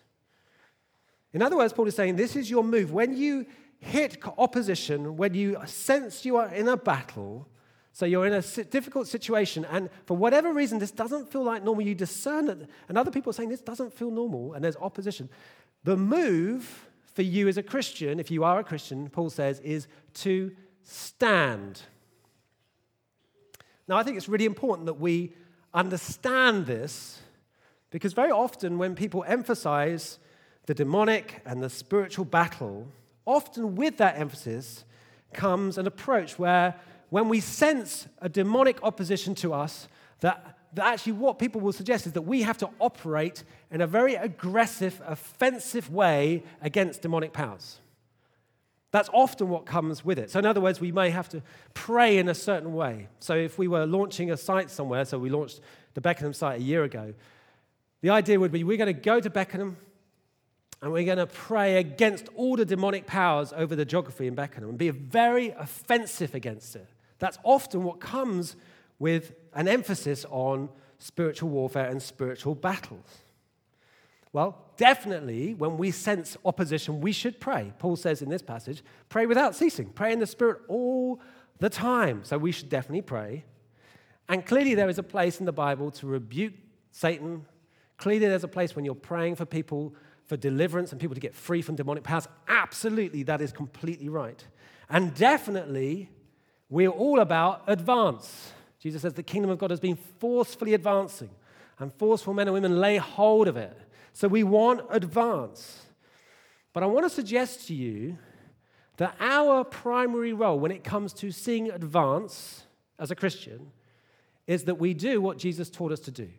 In 1.34 1.42
other 1.42 1.58
words, 1.58 1.74
Paul 1.74 1.88
is 1.88 1.96
saying, 1.96 2.16
this 2.16 2.36
is 2.36 2.50
your 2.50 2.64
move. 2.64 2.92
When 2.94 3.18
you 3.18 3.46
hit 3.80 4.18
opposition, 4.38 5.18
when 5.18 5.34
you 5.34 5.58
sense 5.66 6.26
you 6.26 6.38
are 6.38 6.48
in 6.54 6.68
a 6.68 6.78
battle, 6.78 7.48
so 7.92 8.06
you're 8.06 8.26
in 8.26 8.34
a 8.34 8.42
difficult 8.42 9.08
situation, 9.08 9.66
and 9.66 9.90
for 10.06 10.18
whatever 10.18 10.54
reason, 10.54 10.80
this 10.80 10.92
doesn't 10.92 11.32
feel 11.32 11.44
like 11.44 11.64
normal. 11.64 11.86
You 11.86 11.96
discern 11.96 12.50
it, 12.50 12.70
and 12.90 12.98
other 12.98 13.12
people 13.12 13.30
are 13.30 13.34
saying 13.34 13.50
this 13.50 13.62
doesn't 13.62 13.94
feel 13.94 14.12
normal, 14.12 14.54
and 14.54 14.64
there's 14.64 14.76
opposition. 14.78 15.30
The 15.84 15.96
move 15.96 16.90
for 17.14 17.22
you 17.22 17.48
as 17.48 17.58
a 17.58 17.64
Christian, 17.64 18.20
if 18.20 18.30
you 18.30 18.44
are 18.44 18.60
a 18.60 18.64
Christian, 18.64 19.10
Paul 19.10 19.30
says, 19.30 19.62
is 19.62 19.88
to 20.16 20.52
stand. 20.84 21.82
Now, 23.88 23.98
I 23.98 24.04
think 24.04 24.18
it's 24.18 24.28
really 24.28 24.46
important 24.46 24.88
that 24.88 25.00
we 25.00 25.34
understand 25.76 26.66
this 26.66 27.20
because 27.92 28.14
very 28.14 28.32
often 28.32 28.78
when 28.78 28.96
people 28.96 29.24
emphasize 29.28 30.18
the 30.66 30.74
demonic 30.74 31.42
and 31.46 31.62
the 31.62 31.70
spiritual 31.70 32.26
battle, 32.26 32.88
often 33.26 33.76
with 33.76 33.98
that 33.98 34.18
emphasis 34.18 34.86
comes 35.34 35.78
an 35.78 35.86
approach 35.86 36.40
where 36.40 36.74
when 37.10 37.30
we 37.30 37.40
sense 37.40 38.08
a 38.22 38.30
demonic 38.30 38.82
opposition 38.84 39.36
to 39.36 39.54
us, 39.54 39.88
that, 40.22 40.58
that 40.74 40.86
actually 40.86 41.14
what 41.14 41.38
people 41.38 41.62
will 41.62 41.74
suggest 41.74 42.08
is 42.08 42.14
that 42.14 42.24
we 42.24 42.42
have 42.42 42.58
to 42.58 42.70
operate 42.80 43.44
in 43.70 43.82
a 43.82 43.88
very 43.88 44.16
aggressive, 44.16 45.02
offensive 45.06 45.92
way 45.92 46.44
against 46.62 47.02
demonic 47.02 47.32
powers. 47.32 47.80
That's 48.96 49.10
often 49.12 49.50
what 49.50 49.66
comes 49.66 50.06
with 50.06 50.18
it. 50.18 50.32
So, 50.32 50.40
in 50.40 50.46
other 50.46 50.62
words, 50.62 50.80
we 50.80 50.94
may 50.94 51.10
have 51.10 51.28
to 51.28 51.42
pray 51.74 52.18
in 52.18 52.30
a 52.30 52.34
certain 52.34 52.74
way. 52.74 53.10
So, 53.20 53.36
if 53.36 53.58
we 53.58 53.68
were 53.68 53.86
launching 53.86 54.32
a 54.32 54.38
site 54.38 54.72
somewhere, 54.72 55.04
so 55.04 55.20
we 55.20 55.30
launched 55.30 55.60
the 55.96 56.00
Beckenham 56.00 56.32
site 56.32 56.62
a 56.62 56.64
year 56.64 56.86
ago, 56.86 57.14
the 58.00 58.12
idea 58.12 58.40
would 58.40 58.54
be 58.54 58.64
we're 58.64 58.78
going 58.78 58.88
to 58.88 58.94
go 58.94 59.20
to 59.20 59.30
Beckenham 59.30 59.76
and 60.82 60.94
we're 60.94 61.04
going 61.04 61.18
to 61.18 61.28
pray 61.28 61.76
against 61.76 62.30
all 62.38 62.56
the 62.56 62.64
demonic 62.64 63.06
powers 63.06 63.52
over 63.52 63.76
the 63.76 63.84
geography 63.84 64.28
in 64.28 64.34
Beckenham 64.34 64.70
and 64.70 64.78
be 64.78 64.92
very 64.92 65.50
offensive 65.50 66.34
against 66.34 66.78
it. 66.78 66.88
That's 67.20 67.38
often 67.44 67.84
what 67.84 68.00
comes 68.00 68.56
with 68.98 69.34
an 69.56 69.68
emphasis 69.68 70.26
on 70.30 70.70
spiritual 71.00 71.50
warfare 71.50 71.90
and 71.90 72.02
spiritual 72.02 72.56
battles. 72.56 73.25
Well, 74.36 74.58
definitely, 74.76 75.54
when 75.54 75.78
we 75.78 75.92
sense 75.92 76.36
opposition, 76.44 77.00
we 77.00 77.14
should 77.14 77.40
pray. 77.40 77.72
Paul 77.80 77.96
says 77.96 78.22
in 78.22 78.30
this 78.30 78.42
passage, 78.42 78.84
pray 79.08 79.26
without 79.26 79.56
ceasing, 79.56 79.88
pray 79.90 80.12
in 80.12 80.20
the 80.20 80.28
Spirit 80.28 80.60
all 80.68 81.22
the 81.60 81.70
time. 81.70 82.26
So 82.26 82.38
we 82.38 82.52
should 82.52 82.68
definitely 82.68 83.04
pray. 83.04 83.46
And 84.28 84.46
clearly, 84.46 84.76
there 84.76 84.90
is 84.90 84.98
a 84.98 85.04
place 85.04 85.40
in 85.40 85.46
the 85.46 85.54
Bible 85.54 85.90
to 85.92 86.08
rebuke 86.08 86.54
Satan, 86.92 87.46
Clearly, 87.98 88.28
there's 88.28 88.44
a 88.44 88.50
place 88.50 88.76
when 88.76 88.86
you're 88.86 88.94
praying 88.94 89.36
for 89.36 89.46
people 89.46 89.96
for 90.26 90.36
deliverance 90.36 90.92
and 90.92 91.00
people 91.00 91.16
to 91.16 91.22
get 91.22 91.36
free 91.36 91.62
from 91.62 91.76
demonic 91.76 92.04
powers. 92.04 92.28
Absolutely, 92.48 93.24
that 93.24 93.42
is 93.42 93.52
completely 93.52 94.10
right. 94.10 94.46
And 94.90 95.14
definitely, 95.14 96.10
we're 96.70 96.90
all 96.90 97.20
about 97.20 97.64
advance. 97.68 98.52
Jesus 98.80 99.02
says 99.02 99.14
the 99.14 99.24
kingdom 99.24 99.50
of 99.50 99.60
God 99.60 99.70
has 99.70 99.80
been 99.80 99.98
forcefully 100.20 100.74
advancing, 100.74 101.30
and 101.80 101.94
forceful 101.94 102.34
men 102.34 102.48
and 102.48 102.54
women 102.54 102.80
lay 102.80 102.98
hold 102.98 103.48
of 103.48 103.58
it. 103.58 103.78
So 104.16 104.30
we 104.30 104.44
want 104.44 104.80
advance. 104.92 105.88
But 106.72 106.84
I 106.84 106.86
want 106.86 107.06
to 107.06 107.10
suggest 107.10 107.68
to 107.68 107.76
you 107.76 108.18
that 108.96 109.14
our 109.20 109.66
primary 109.66 110.32
role 110.32 110.58
when 110.58 110.72
it 110.72 110.86
comes 110.86 111.12
to 111.16 111.32
seeing 111.32 111.70
advance 111.70 112.64
as 112.98 113.12
a 113.12 113.16
Christian 113.16 113.74
is 114.48 114.64
that 114.64 114.76
we 114.76 114.94
do 114.94 115.20
what 115.20 115.38
Jesus 115.38 115.70
taught 115.70 115.92
us 115.92 116.00
to 116.00 116.12
do. 116.12 116.30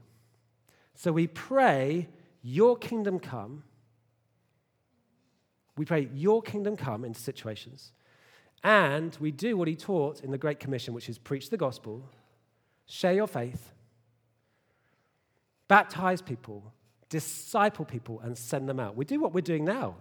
So 0.95 1.13
we 1.13 1.27
pray, 1.27 2.09
Your 2.41 2.79
kingdom 2.79 3.19
come. 3.19 3.63
We 5.77 5.85
pray, 5.85 6.09
Your 6.15 6.41
kingdom 6.41 6.79
come 6.79 7.05
into 7.05 7.21
situations. 7.21 7.93
And 8.65 9.15
we 9.21 9.31
do 9.31 9.55
what 9.59 9.69
He 9.69 9.77
taught 9.77 10.25
in 10.25 10.31
the 10.31 10.39
Great 10.39 10.61
Commission, 10.61 10.95
which 10.95 11.11
is 11.11 11.19
preach 11.19 11.51
the 11.51 11.59
gospel, 11.59 12.09
share 12.87 13.13
your 13.13 13.27
faith, 13.27 13.71
baptize 15.69 16.23
people, 16.23 16.73
disciple 17.09 17.85
people, 17.85 18.21
and 18.21 18.37
send 18.37 18.69
them 18.69 18.81
out. 18.81 18.97
We 18.97 19.05
do 19.05 19.21
what 19.21 19.33
we're 19.33 19.41
doing 19.41 19.65
now. 19.65 19.97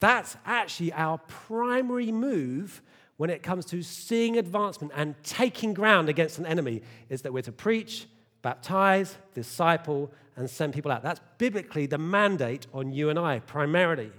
That's 0.00 0.36
actually 0.44 0.92
our 0.92 1.18
primary 1.18 2.12
move 2.12 2.82
when 3.16 3.30
it 3.30 3.42
comes 3.42 3.64
to 3.66 3.82
seeing 3.82 4.36
advancement 4.36 4.92
and 4.96 5.14
taking 5.22 5.72
ground 5.72 6.08
against 6.08 6.38
an 6.38 6.46
enemy 6.46 6.82
is 7.08 7.22
that 7.22 7.32
we're 7.32 7.42
to 7.42 7.52
preach, 7.52 8.06
baptize, 8.42 9.16
disciple, 9.34 10.10
and 10.36 10.50
send 10.50 10.74
people 10.74 10.90
out. 10.90 11.02
That's 11.02 11.20
biblically 11.38 11.86
the 11.86 11.98
mandate 11.98 12.66
on 12.74 12.92
you 12.92 13.08
and 13.08 13.18
I, 13.18 13.38
primarily. 13.38 14.10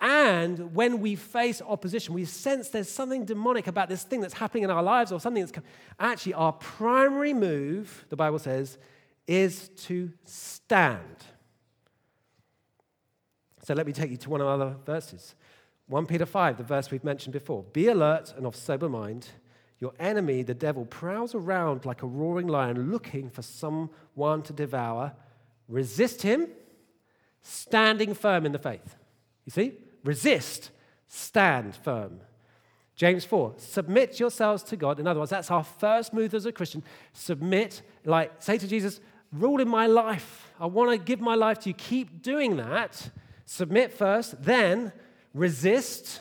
And 0.00 0.74
when 0.74 1.00
we 1.00 1.14
face 1.14 1.62
opposition, 1.62 2.14
we 2.14 2.24
sense 2.24 2.70
there's 2.70 2.90
something 2.90 3.24
demonic 3.24 3.68
about 3.68 3.88
this 3.88 4.02
thing 4.02 4.20
that's 4.20 4.34
happening 4.34 4.64
in 4.64 4.70
our 4.70 4.82
lives 4.82 5.12
or 5.12 5.20
something 5.20 5.44
that's 5.44 5.56
actually 6.00 6.34
our 6.34 6.52
primary 6.52 7.32
move, 7.32 8.04
the 8.08 8.16
Bible 8.16 8.40
says, 8.40 8.78
is 9.26 9.70
to 9.86 10.12
stand. 10.24 11.24
So 13.64 13.74
let 13.74 13.86
me 13.86 13.92
take 13.92 14.10
you 14.10 14.16
to 14.18 14.30
one 14.30 14.40
of 14.40 14.46
the 14.46 14.64
other 14.64 14.76
verses. 14.84 15.34
1 15.88 16.06
Peter 16.06 16.26
5, 16.26 16.56
the 16.56 16.64
verse 16.64 16.90
we've 16.90 17.04
mentioned 17.04 17.32
before. 17.32 17.62
Be 17.72 17.88
alert 17.88 18.34
and 18.36 18.46
of 18.46 18.56
sober 18.56 18.88
mind. 18.88 19.28
Your 19.78 19.92
enemy, 19.98 20.42
the 20.42 20.54
devil, 20.54 20.84
prowls 20.84 21.34
around 21.34 21.84
like 21.84 22.02
a 22.02 22.06
roaring 22.06 22.46
lion 22.46 22.90
looking 22.90 23.28
for 23.28 23.42
someone 23.42 24.42
to 24.42 24.52
devour. 24.52 25.12
Resist 25.68 26.22
him, 26.22 26.48
standing 27.42 28.14
firm 28.14 28.46
in 28.46 28.52
the 28.52 28.58
faith. 28.58 28.96
You 29.44 29.50
see? 29.50 29.72
Resist, 30.04 30.70
stand 31.08 31.74
firm. 31.76 32.20
James 32.94 33.24
4, 33.24 33.54
submit 33.56 34.20
yourselves 34.20 34.62
to 34.64 34.76
God. 34.76 35.00
In 35.00 35.06
other 35.06 35.18
words, 35.20 35.30
that's 35.30 35.50
our 35.50 35.64
first 35.64 36.12
move 36.12 36.34
as 36.34 36.46
a 36.46 36.52
Christian. 36.52 36.84
Submit, 37.12 37.82
like, 38.04 38.32
say 38.40 38.58
to 38.58 38.68
Jesus, 38.68 39.00
rule 39.32 39.60
in 39.60 39.68
my 39.68 39.86
life. 39.86 40.52
I 40.60 40.66
want 40.66 40.90
to 40.90 40.98
give 40.98 41.20
my 41.20 41.34
life 41.34 41.60
to 41.60 41.70
you. 41.70 41.74
Keep 41.74 42.22
doing 42.22 42.56
that. 42.56 43.10
Submit 43.46 43.92
first, 43.92 44.42
then 44.42 44.92
resist, 45.34 46.20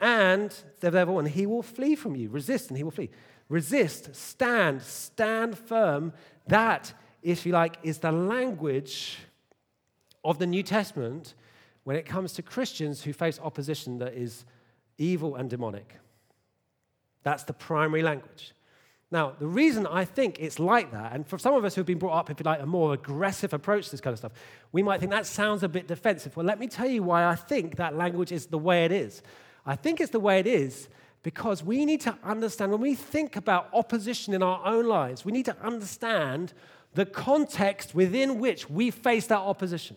and 0.00 0.54
the 0.80 0.90
devil, 0.90 1.18
and 1.18 1.28
he 1.28 1.46
will 1.46 1.62
flee 1.62 1.94
from 1.94 2.16
you. 2.16 2.28
Resist, 2.28 2.68
and 2.68 2.76
he 2.76 2.84
will 2.84 2.90
flee. 2.90 3.10
Resist, 3.48 4.14
stand, 4.14 4.82
stand 4.82 5.56
firm. 5.58 6.12
That, 6.46 6.92
if 7.22 7.46
you 7.46 7.52
like, 7.52 7.76
is 7.82 7.98
the 7.98 8.12
language 8.12 9.18
of 10.24 10.38
the 10.38 10.46
New 10.46 10.62
Testament 10.62 11.34
when 11.84 11.96
it 11.96 12.06
comes 12.06 12.32
to 12.34 12.42
Christians 12.42 13.02
who 13.02 13.12
face 13.12 13.38
opposition 13.42 13.98
that 13.98 14.14
is 14.14 14.44
evil 14.98 15.36
and 15.36 15.50
demonic. 15.50 15.94
That's 17.22 17.44
the 17.44 17.52
primary 17.52 18.02
language. 18.02 18.52
Now, 19.14 19.32
the 19.38 19.46
reason 19.46 19.86
I 19.86 20.04
think 20.04 20.38
it's 20.40 20.58
like 20.58 20.90
that, 20.90 21.12
and 21.12 21.24
for 21.24 21.38
some 21.38 21.54
of 21.54 21.64
us 21.64 21.76
who've 21.76 21.86
been 21.86 22.00
brought 22.00 22.18
up, 22.18 22.28
with 22.28 22.44
like, 22.44 22.60
a 22.60 22.66
more 22.66 22.94
aggressive 22.94 23.54
approach 23.54 23.84
to 23.84 23.90
this 23.92 24.00
kind 24.00 24.12
of 24.12 24.18
stuff, 24.18 24.32
we 24.72 24.82
might 24.82 24.98
think 24.98 25.12
that 25.12 25.24
sounds 25.24 25.62
a 25.62 25.68
bit 25.68 25.86
defensive. 25.86 26.36
Well, 26.36 26.44
let 26.44 26.58
me 26.58 26.66
tell 26.66 26.88
you 26.88 27.04
why 27.04 27.24
I 27.24 27.36
think 27.36 27.76
that 27.76 27.96
language 27.96 28.32
is 28.32 28.46
the 28.46 28.58
way 28.58 28.84
it 28.84 28.90
is. 28.90 29.22
I 29.64 29.76
think 29.76 30.00
it's 30.00 30.10
the 30.10 30.18
way 30.18 30.40
it 30.40 30.48
is 30.48 30.88
because 31.22 31.62
we 31.62 31.84
need 31.84 32.00
to 32.00 32.18
understand, 32.24 32.72
when 32.72 32.80
we 32.80 32.96
think 32.96 33.36
about 33.36 33.68
opposition 33.72 34.34
in 34.34 34.42
our 34.42 34.60
own 34.66 34.84
lives, 34.84 35.24
we 35.24 35.30
need 35.30 35.44
to 35.44 35.56
understand 35.62 36.52
the 36.94 37.06
context 37.06 37.94
within 37.94 38.40
which 38.40 38.68
we 38.68 38.90
face 38.90 39.28
that 39.28 39.38
opposition 39.38 39.96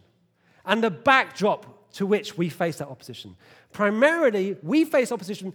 and 0.64 0.84
the 0.84 0.92
backdrop 0.92 1.92
to 1.94 2.06
which 2.06 2.38
we 2.38 2.50
face 2.50 2.78
that 2.78 2.88
opposition. 2.88 3.36
Primarily, 3.72 4.58
we 4.62 4.86
face 4.86 5.12
opposition 5.12 5.54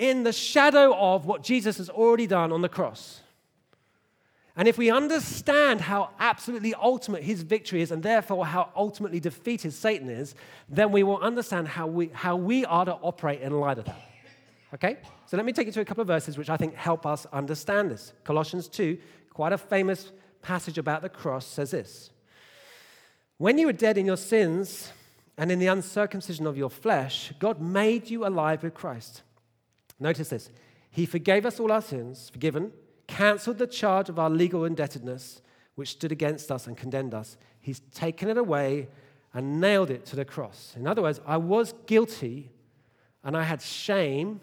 in 0.00 0.22
the 0.22 0.32
shadow 0.32 0.96
of 0.96 1.26
what 1.26 1.42
Jesus 1.42 1.76
has 1.76 1.90
already 1.90 2.26
done 2.26 2.52
on 2.52 2.62
the 2.62 2.70
cross. 2.70 3.20
And 4.56 4.66
if 4.66 4.78
we 4.78 4.90
understand 4.90 5.82
how 5.82 6.10
absolutely 6.18 6.74
ultimate 6.74 7.22
his 7.22 7.42
victory 7.42 7.82
is, 7.82 7.92
and 7.92 8.02
therefore 8.02 8.46
how 8.46 8.70
ultimately 8.74 9.20
defeated 9.20 9.74
Satan 9.74 10.08
is, 10.08 10.34
then 10.70 10.90
we 10.90 11.02
will 11.02 11.18
understand 11.18 11.68
how 11.68 11.86
we, 11.86 12.08
how 12.14 12.34
we 12.34 12.64
are 12.64 12.86
to 12.86 12.94
operate 12.94 13.42
in 13.42 13.52
light 13.60 13.78
of 13.78 13.84
that. 13.84 14.00
Okay? 14.74 14.96
So 15.26 15.36
let 15.36 15.44
me 15.44 15.52
take 15.52 15.66
you 15.66 15.72
to 15.74 15.80
a 15.80 15.84
couple 15.84 16.00
of 16.00 16.08
verses 16.08 16.38
which 16.38 16.48
I 16.48 16.56
think 16.56 16.74
help 16.74 17.04
us 17.04 17.26
understand 17.32 17.90
this. 17.90 18.14
Colossians 18.24 18.68
2, 18.68 18.98
quite 19.34 19.52
a 19.52 19.58
famous 19.58 20.12
passage 20.40 20.78
about 20.78 21.02
the 21.02 21.10
cross, 21.10 21.46
says 21.46 21.72
this 21.72 22.10
When 23.36 23.58
you 23.58 23.66
were 23.66 23.74
dead 23.74 23.98
in 23.98 24.06
your 24.06 24.16
sins 24.16 24.92
and 25.36 25.52
in 25.52 25.58
the 25.58 25.66
uncircumcision 25.66 26.46
of 26.46 26.56
your 26.56 26.70
flesh, 26.70 27.32
God 27.38 27.60
made 27.60 28.08
you 28.08 28.26
alive 28.26 28.62
with 28.62 28.72
Christ. 28.72 29.22
Notice 30.00 30.30
this. 30.30 30.50
He 30.90 31.06
forgave 31.06 31.46
us 31.46 31.60
all 31.60 31.70
our 31.70 31.82
sins, 31.82 32.30
forgiven, 32.30 32.72
cancelled 33.06 33.58
the 33.58 33.66
charge 33.66 34.08
of 34.08 34.18
our 34.18 34.30
legal 34.30 34.64
indebtedness, 34.64 35.42
which 35.74 35.90
stood 35.90 36.10
against 36.10 36.50
us 36.50 36.66
and 36.66 36.76
condemned 36.76 37.14
us. 37.14 37.36
He's 37.60 37.80
taken 37.94 38.28
it 38.28 38.38
away 38.38 38.88
and 39.32 39.60
nailed 39.60 39.90
it 39.90 40.04
to 40.06 40.16
the 40.16 40.24
cross. 40.24 40.74
In 40.76 40.86
other 40.86 41.02
words, 41.02 41.20
I 41.26 41.36
was 41.36 41.74
guilty 41.86 42.50
and 43.22 43.36
I 43.36 43.44
had 43.44 43.62
shame 43.62 44.40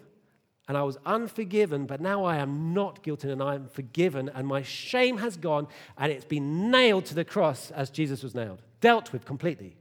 and 0.68 0.76
I 0.76 0.82
was 0.82 0.98
unforgiven, 1.04 1.86
but 1.86 2.00
now 2.00 2.24
I 2.24 2.36
am 2.36 2.74
not 2.74 3.02
guilty 3.02 3.30
and 3.30 3.42
I 3.42 3.54
am 3.54 3.68
forgiven, 3.68 4.30
and 4.34 4.46
my 4.46 4.60
shame 4.60 5.16
has 5.16 5.38
gone 5.38 5.66
and 5.96 6.12
it's 6.12 6.26
been 6.26 6.70
nailed 6.70 7.06
to 7.06 7.14
the 7.14 7.24
cross 7.24 7.70
as 7.70 7.88
Jesus 7.90 8.22
was 8.22 8.34
nailed, 8.34 8.60
dealt 8.80 9.12
with 9.12 9.24
completely. 9.24 9.76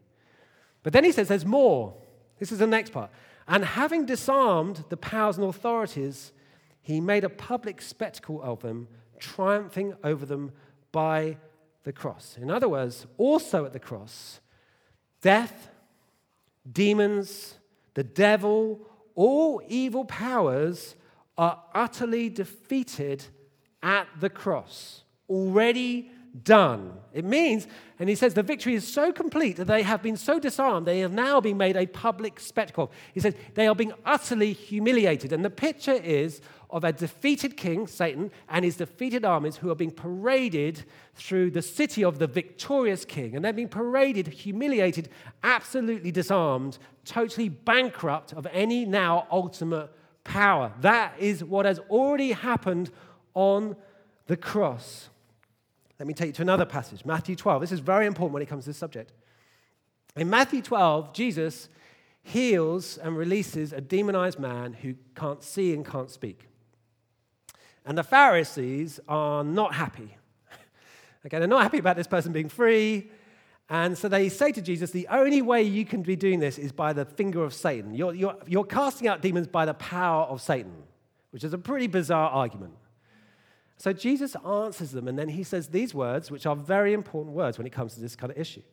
But 0.83 0.93
then 0.93 1.03
he 1.03 1.11
says 1.11 1.27
there's 1.27 1.45
more. 1.45 1.93
This 2.39 2.51
is 2.51 2.59
the 2.59 2.67
next 2.67 2.91
part. 2.93 3.09
And 3.47 3.63
having 3.63 4.05
disarmed 4.05 4.83
the 4.89 4.97
powers 4.97 5.38
and 5.38 5.47
authorities, 5.47 6.33
he 6.81 6.99
made 6.99 7.23
a 7.23 7.29
public 7.29 7.81
spectacle 7.81 8.41
of 8.41 8.62
them, 8.62 8.88
triumphing 9.19 9.93
over 10.03 10.25
them 10.25 10.51
by 10.91 11.38
the 11.83 11.93
cross. 11.93 12.38
In 12.41 12.51
other 12.51 12.67
words, 12.67 13.07
also 13.17 13.65
at 13.65 13.73
the 13.73 13.79
cross, 13.79 14.41
death, 15.21 15.69
demons, 16.69 17.55
the 17.93 18.03
devil, 18.03 18.81
all 19.15 19.62
evil 19.67 20.05
powers 20.05 20.95
are 21.38 21.63
utterly 21.73 22.29
defeated 22.29 23.23
at 23.81 24.07
the 24.19 24.29
cross, 24.29 25.03
already 25.29 26.12
done. 26.43 26.93
It 27.13 27.26
means, 27.26 27.67
and 28.00 28.10
he 28.10 28.15
says, 28.15 28.34
the 28.34 28.43
victory 28.43 28.76
is 28.76 28.88
so 28.88 29.12
complete 29.12 29.58
that 29.58 29.65
they 29.65 29.82
have 29.82 30.04
been 30.04 30.17
so 30.17 30.39
disarmed, 30.39 30.86
they 30.86 31.00
have 31.00 31.12
now 31.12 31.41
been 31.41 31.58
made 31.58 31.76
a 31.76 31.88
public 31.88 32.39
spectacle. 32.39 32.91
He 33.13 33.19
says, 33.19 33.34
they 33.56 33.67
are 33.67 33.76
being 33.76 33.93
utterly 34.06 34.54
humiliated. 34.54 35.34
And 35.34 35.43
the 35.43 35.50
picture 35.50 35.93
is 35.93 36.41
of 36.69 36.84
a 36.84 36.91
defeated 36.91 37.56
king, 37.58 37.88
Satan, 37.88 38.30
and 38.50 38.65
his 38.65 38.76
defeated 38.76 39.26
armies 39.26 39.58
who 39.58 39.71
are 39.71 39.76
being 39.76 39.91
paraded 39.91 40.84
through 41.15 41.52
the 41.52 41.62
city 41.62 42.04
of 42.04 42.19
the 42.19 42.28
victorious 42.28 43.06
king. 43.06 43.36
And 43.36 43.43
they're 43.43 43.54
being 43.54 43.69
paraded, 43.69 44.28
humiliated, 44.28 45.10
absolutely 45.43 46.12
disarmed, 46.12 46.78
totally 47.06 47.50
bankrupt 47.50 48.34
of 48.34 48.45
any 48.47 48.86
now 48.86 49.28
ultimate 49.32 49.89
power. 50.23 50.73
That 50.82 51.13
is 51.17 51.43
what 51.43 51.65
has 51.65 51.80
already 51.89 52.34
happened 52.34 52.91
on 53.34 53.76
the 54.28 54.38
cross. 54.38 55.10
Let 55.99 56.07
me 56.07 56.13
take 56.13 56.27
you 56.27 56.33
to 56.33 56.41
another 56.43 56.65
passage, 56.65 57.05
Matthew 57.05 57.36
12. 57.36 57.62
This 57.62 57.71
is 57.71 57.79
very 57.79 58.05
important 58.05 58.33
when 58.33 58.43
it 58.43 58.47
comes 58.47 58.65
to 58.65 58.69
this 58.69 58.77
subject. 58.77 59.12
In 60.15 60.29
Matthew 60.29 60.62
12, 60.62 61.13
Jesus 61.13 61.69
heals 62.21 62.97
and 62.97 63.17
releases 63.17 63.73
a 63.73 63.81
demonized 63.81 64.38
man 64.38 64.73
who 64.73 64.95
can't 65.15 65.41
see 65.41 65.73
and 65.73 65.86
can't 65.86 66.12
speak. 66.12 66.47
And 67.86 67.97
the 67.97 68.03
Pharisees 68.03 68.99
are 69.07 69.43
not 69.43 69.73
happy. 69.73 70.17
okay, 71.25 71.39
they're 71.39 71.47
not 71.47 71.63
happy 71.63 71.77
about 71.77 71.95
this 71.95 72.07
person 72.07 72.31
being 72.31 72.49
free. 72.49 73.10
And 73.69 73.97
so 73.97 74.07
they 74.07 74.29
say 74.29 74.51
to 74.51 74.62
Jesus, 74.62 74.91
the 74.91 75.07
only 75.07 75.41
way 75.41 75.63
you 75.63 75.83
can 75.83 76.01
be 76.01 76.15
doing 76.15 76.39
this 76.39 76.57
is 76.57 76.71
by 76.71 76.93
the 76.93 77.05
finger 77.05 77.43
of 77.43 77.53
Satan. 77.53 77.93
You're, 77.93 78.13
you're, 78.13 78.36
you're 78.45 78.65
casting 78.65 79.07
out 79.07 79.21
demons 79.21 79.47
by 79.47 79.65
the 79.65 79.73
power 79.73 80.25
of 80.25 80.41
Satan, 80.41 80.73
which 81.31 81.43
is 81.43 81.53
a 81.53 81.57
pretty 81.57 81.88
bizarre 81.88 82.29
argument. 82.29 82.73
So 83.77 83.93
Jesus 83.93 84.35
answers 84.45 84.91
them, 84.91 85.07
and 85.07 85.17
then 85.17 85.29
he 85.29 85.43
says 85.43 85.67
these 85.67 85.93
words, 85.93 86.31
which 86.31 86.45
are 86.45 86.55
very 86.55 86.93
important 86.93 87.35
words 87.35 87.57
when 87.57 87.67
it 87.67 87.73
comes 87.73 87.93
to 87.93 88.01
this 88.01 88.15
kind 88.15 88.31
of 88.31 88.37
issue. 88.37 88.63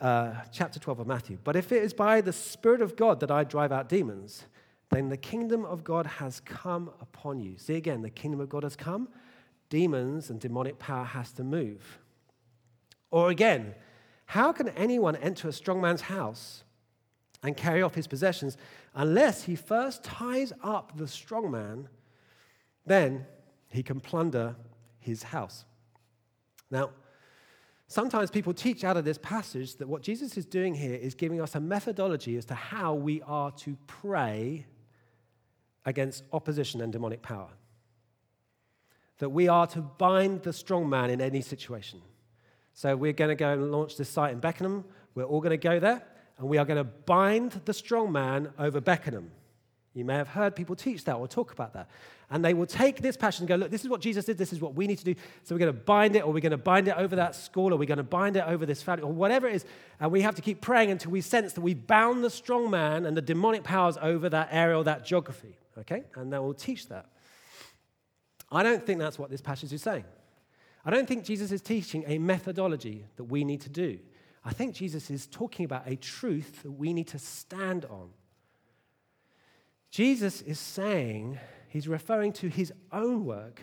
Uh, 0.00 0.32
chapter 0.50 0.80
12 0.80 1.00
of 1.00 1.06
Matthew. 1.06 1.38
But 1.44 1.54
if 1.54 1.70
it 1.70 1.82
is 1.82 1.92
by 1.92 2.20
the 2.20 2.32
Spirit 2.32 2.80
of 2.80 2.96
God 2.96 3.20
that 3.20 3.30
I 3.30 3.44
drive 3.44 3.70
out 3.70 3.88
demons, 3.88 4.44
then 4.90 5.08
the 5.08 5.16
kingdom 5.16 5.64
of 5.64 5.84
God 5.84 6.06
has 6.06 6.40
come 6.40 6.90
upon 7.00 7.40
you. 7.40 7.56
See 7.58 7.74
again, 7.74 8.02
the 8.02 8.10
kingdom 8.10 8.40
of 8.40 8.48
God 8.48 8.62
has 8.62 8.74
come, 8.74 9.08
demons 9.68 10.30
and 10.30 10.40
demonic 10.40 10.78
power 10.78 11.04
has 11.04 11.30
to 11.32 11.44
move. 11.44 11.98
Or 13.10 13.30
again, 13.30 13.74
how 14.26 14.52
can 14.52 14.70
anyone 14.70 15.14
enter 15.16 15.48
a 15.48 15.52
strong 15.52 15.80
man's 15.80 16.02
house 16.02 16.64
and 17.42 17.56
carry 17.56 17.82
off 17.82 17.94
his 17.94 18.06
possessions 18.06 18.56
unless 18.94 19.44
he 19.44 19.54
first 19.54 20.02
ties 20.02 20.52
up 20.62 20.96
the 20.96 21.06
strong 21.06 21.50
man? 21.50 21.88
Then 22.86 23.26
he 23.72 23.82
can 23.82 24.00
plunder 24.00 24.54
his 24.98 25.22
house. 25.22 25.64
Now, 26.70 26.90
sometimes 27.86 28.30
people 28.30 28.54
teach 28.54 28.84
out 28.84 28.96
of 28.96 29.04
this 29.04 29.18
passage 29.18 29.76
that 29.76 29.88
what 29.88 30.02
Jesus 30.02 30.36
is 30.36 30.46
doing 30.46 30.74
here 30.74 30.94
is 30.94 31.14
giving 31.14 31.40
us 31.40 31.54
a 31.54 31.60
methodology 31.60 32.36
as 32.36 32.44
to 32.46 32.54
how 32.54 32.94
we 32.94 33.22
are 33.22 33.50
to 33.52 33.76
pray 33.86 34.66
against 35.84 36.24
opposition 36.32 36.80
and 36.80 36.92
demonic 36.92 37.22
power. 37.22 37.48
That 39.18 39.30
we 39.30 39.48
are 39.48 39.66
to 39.68 39.80
bind 39.80 40.42
the 40.42 40.52
strong 40.52 40.88
man 40.88 41.10
in 41.10 41.20
any 41.20 41.40
situation. 41.40 42.00
So 42.74 42.96
we're 42.96 43.12
going 43.12 43.30
to 43.30 43.34
go 43.34 43.52
and 43.52 43.72
launch 43.72 43.96
this 43.96 44.08
site 44.08 44.32
in 44.32 44.40
Beckenham. 44.40 44.84
We're 45.14 45.24
all 45.24 45.40
going 45.40 45.50
to 45.50 45.56
go 45.56 45.78
there, 45.78 46.02
and 46.38 46.48
we 46.48 46.58
are 46.58 46.64
going 46.64 46.78
to 46.78 46.84
bind 46.84 47.60
the 47.64 47.74
strong 47.74 48.12
man 48.12 48.52
over 48.58 48.80
Beckenham. 48.80 49.30
You 49.94 50.04
may 50.04 50.14
have 50.14 50.28
heard 50.28 50.56
people 50.56 50.74
teach 50.74 51.04
that 51.04 51.16
or 51.16 51.28
talk 51.28 51.52
about 51.52 51.74
that. 51.74 51.88
And 52.30 52.42
they 52.42 52.54
will 52.54 52.66
take 52.66 53.02
this 53.02 53.14
passion 53.14 53.42
and 53.42 53.48
go, 53.48 53.56
look, 53.56 53.70
this 53.70 53.82
is 53.82 53.90
what 53.90 54.00
Jesus 54.00 54.24
did, 54.24 54.38
this 54.38 54.54
is 54.54 54.60
what 54.60 54.74
we 54.74 54.86
need 54.86 54.96
to 54.98 55.04
do. 55.04 55.14
So 55.42 55.54
we're 55.54 55.58
going 55.58 55.72
to 55.72 55.78
bind 55.78 56.16
it, 56.16 56.24
or 56.24 56.32
we're 56.32 56.40
going 56.40 56.52
to 56.52 56.56
bind 56.56 56.88
it 56.88 56.96
over 56.96 57.14
that 57.16 57.34
school, 57.34 57.74
or 57.74 57.76
we're 57.76 57.84
going 57.84 57.98
to 57.98 58.02
bind 58.02 58.36
it 58.36 58.44
over 58.46 58.64
this 58.64 58.82
family, 58.82 59.02
or 59.02 59.12
whatever 59.12 59.46
it 59.46 59.56
is. 59.56 59.66
And 60.00 60.10
we 60.10 60.22
have 60.22 60.34
to 60.36 60.42
keep 60.42 60.62
praying 60.62 60.90
until 60.90 61.10
we 61.10 61.20
sense 61.20 61.52
that 61.52 61.60
we 61.60 61.74
bound 61.74 62.24
the 62.24 62.30
strong 62.30 62.70
man 62.70 63.04
and 63.04 63.14
the 63.14 63.22
demonic 63.22 63.64
powers 63.64 63.98
over 64.00 64.30
that 64.30 64.48
area 64.50 64.78
or 64.78 64.84
that 64.84 65.04
geography. 65.04 65.58
Okay? 65.76 66.04
And 66.14 66.32
they 66.32 66.38
will 66.38 66.54
teach 66.54 66.88
that. 66.88 67.06
I 68.50 68.62
don't 68.62 68.84
think 68.84 68.98
that's 68.98 69.18
what 69.18 69.30
this 69.30 69.42
passage 69.42 69.72
is 69.72 69.82
saying. 69.82 70.04
I 70.84 70.90
don't 70.90 71.06
think 71.06 71.24
Jesus 71.24 71.52
is 71.52 71.60
teaching 71.60 72.04
a 72.06 72.18
methodology 72.18 73.04
that 73.16 73.24
we 73.24 73.44
need 73.44 73.60
to 73.62 73.68
do. 73.68 73.98
I 74.44 74.52
think 74.52 74.74
Jesus 74.74 75.10
is 75.10 75.26
talking 75.26 75.64
about 75.64 75.86
a 75.86 75.96
truth 75.96 76.62
that 76.62 76.72
we 76.72 76.92
need 76.92 77.08
to 77.08 77.18
stand 77.18 77.84
on. 77.84 78.08
Jesus 79.92 80.40
is 80.40 80.58
saying, 80.58 81.38
he's 81.68 81.86
referring 81.86 82.32
to 82.32 82.48
his 82.48 82.72
own 82.90 83.26
work. 83.26 83.60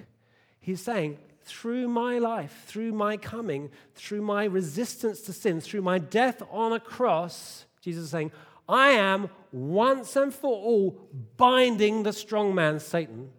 He's 0.59 0.79
saying, 0.79 1.17
through 1.41 1.87
my 1.87 2.19
life, 2.19 2.65
through 2.67 2.91
my 2.91 3.17
coming, 3.17 3.71
through 3.95 4.21
my 4.21 4.43
resistance 4.43 5.21
to 5.21 5.33
sin, 5.33 5.59
through 5.59 5.81
my 5.81 5.97
death 5.97 6.43
on 6.51 6.71
a 6.71 6.79
cross, 6.79 7.65
Jesus 7.81 8.03
is 8.03 8.09
saying, 8.11 8.31
I 8.67 8.89
am 8.89 9.31
once 9.51 10.15
and 10.15 10.31
for 10.31 10.53
all 10.53 11.09
binding 11.35 12.03
the 12.03 12.13
strong 12.13 12.53
man, 12.53 12.79
Satan. 12.79 13.31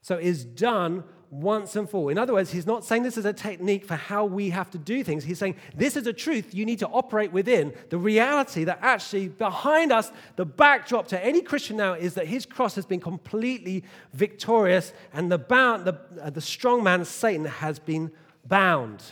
So 0.00 0.16
is 0.16 0.44
done 0.44 1.02
once 1.30 1.76
and 1.76 1.88
for 1.88 1.96
all. 1.98 2.08
In 2.08 2.18
other 2.18 2.32
words, 2.32 2.50
he's 2.50 2.66
not 2.66 2.84
saying 2.84 3.02
this 3.02 3.18
is 3.18 3.24
a 3.24 3.32
technique 3.32 3.84
for 3.84 3.96
how 3.96 4.24
we 4.24 4.50
have 4.50 4.70
to 4.70 4.78
do 4.78 5.04
things. 5.04 5.24
He's 5.24 5.38
saying 5.38 5.56
this 5.74 5.96
is 5.96 6.06
a 6.06 6.12
truth 6.12 6.54
you 6.54 6.64
need 6.64 6.78
to 6.78 6.88
operate 6.88 7.32
within. 7.32 7.74
The 7.90 7.98
reality 7.98 8.64
that 8.64 8.78
actually 8.82 9.28
behind 9.28 9.92
us, 9.92 10.10
the 10.36 10.46
backdrop 10.46 11.08
to 11.08 11.24
any 11.24 11.42
Christian 11.42 11.76
now 11.76 11.94
is 11.94 12.14
that 12.14 12.26
his 12.26 12.46
cross 12.46 12.74
has 12.76 12.86
been 12.86 13.00
completely 13.00 13.84
victorious 14.12 14.92
and 15.12 15.30
the, 15.30 15.38
bound, 15.38 15.84
the, 15.84 15.98
uh, 16.20 16.30
the 16.30 16.40
strong 16.40 16.82
man, 16.82 17.04
Satan, 17.04 17.44
has 17.44 17.78
been 17.78 18.10
bound. 18.46 19.02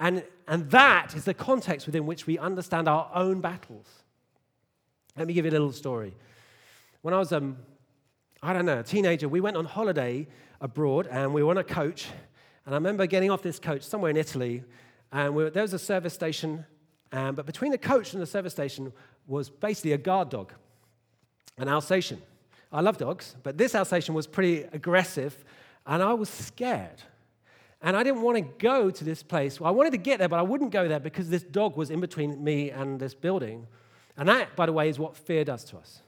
And, 0.00 0.24
and 0.48 0.70
that 0.70 1.14
is 1.14 1.24
the 1.24 1.34
context 1.34 1.86
within 1.86 2.06
which 2.06 2.26
we 2.26 2.38
understand 2.38 2.88
our 2.88 3.10
own 3.14 3.40
battles. 3.40 3.86
Let 5.16 5.26
me 5.26 5.34
give 5.34 5.44
you 5.44 5.50
a 5.50 5.52
little 5.52 5.72
story. 5.72 6.14
When 7.02 7.14
I 7.14 7.18
was, 7.18 7.32
um, 7.32 7.56
I 8.44 8.52
don't 8.52 8.66
know, 8.66 8.80
a 8.80 8.82
teenager, 8.82 9.28
we 9.28 9.40
went 9.40 9.56
on 9.56 9.64
holiday 9.64 10.26
abroad 10.60 11.06
and 11.08 11.32
we 11.32 11.44
were 11.44 11.50
on 11.50 11.58
a 11.58 11.64
coach. 11.64 12.08
And 12.66 12.74
I 12.74 12.78
remember 12.78 13.06
getting 13.06 13.30
off 13.30 13.40
this 13.40 13.60
coach 13.60 13.82
somewhere 13.82 14.10
in 14.10 14.16
Italy, 14.16 14.64
and 15.12 15.34
we 15.34 15.44
were, 15.44 15.50
there 15.50 15.62
was 15.62 15.74
a 15.74 15.78
service 15.78 16.12
station. 16.12 16.64
Um, 17.12 17.36
but 17.36 17.46
between 17.46 17.70
the 17.70 17.78
coach 17.78 18.14
and 18.14 18.22
the 18.22 18.26
service 18.26 18.52
station 18.52 18.92
was 19.28 19.48
basically 19.48 19.92
a 19.92 19.98
guard 19.98 20.28
dog, 20.28 20.52
an 21.56 21.68
Alsatian. 21.68 22.20
I 22.72 22.80
love 22.80 22.98
dogs, 22.98 23.36
but 23.44 23.58
this 23.58 23.74
Alsatian 23.74 24.14
was 24.14 24.26
pretty 24.26 24.62
aggressive, 24.72 25.44
and 25.86 26.02
I 26.02 26.14
was 26.14 26.28
scared. 26.28 27.02
And 27.80 27.96
I 27.96 28.02
didn't 28.02 28.22
want 28.22 28.38
to 28.38 28.42
go 28.58 28.90
to 28.90 29.04
this 29.04 29.22
place. 29.22 29.60
Well, 29.60 29.68
I 29.68 29.72
wanted 29.72 29.90
to 29.90 29.98
get 29.98 30.18
there, 30.18 30.28
but 30.28 30.38
I 30.38 30.42
wouldn't 30.42 30.70
go 30.70 30.88
there 30.88 31.00
because 31.00 31.28
this 31.28 31.42
dog 31.42 31.76
was 31.76 31.90
in 31.90 32.00
between 32.00 32.42
me 32.42 32.70
and 32.70 32.98
this 32.98 33.14
building. 33.14 33.66
And 34.16 34.28
that, 34.28 34.56
by 34.56 34.66
the 34.66 34.72
way, 34.72 34.88
is 34.88 34.98
what 34.98 35.16
fear 35.16 35.44
does 35.44 35.64
to 35.64 35.78
us. 35.78 36.00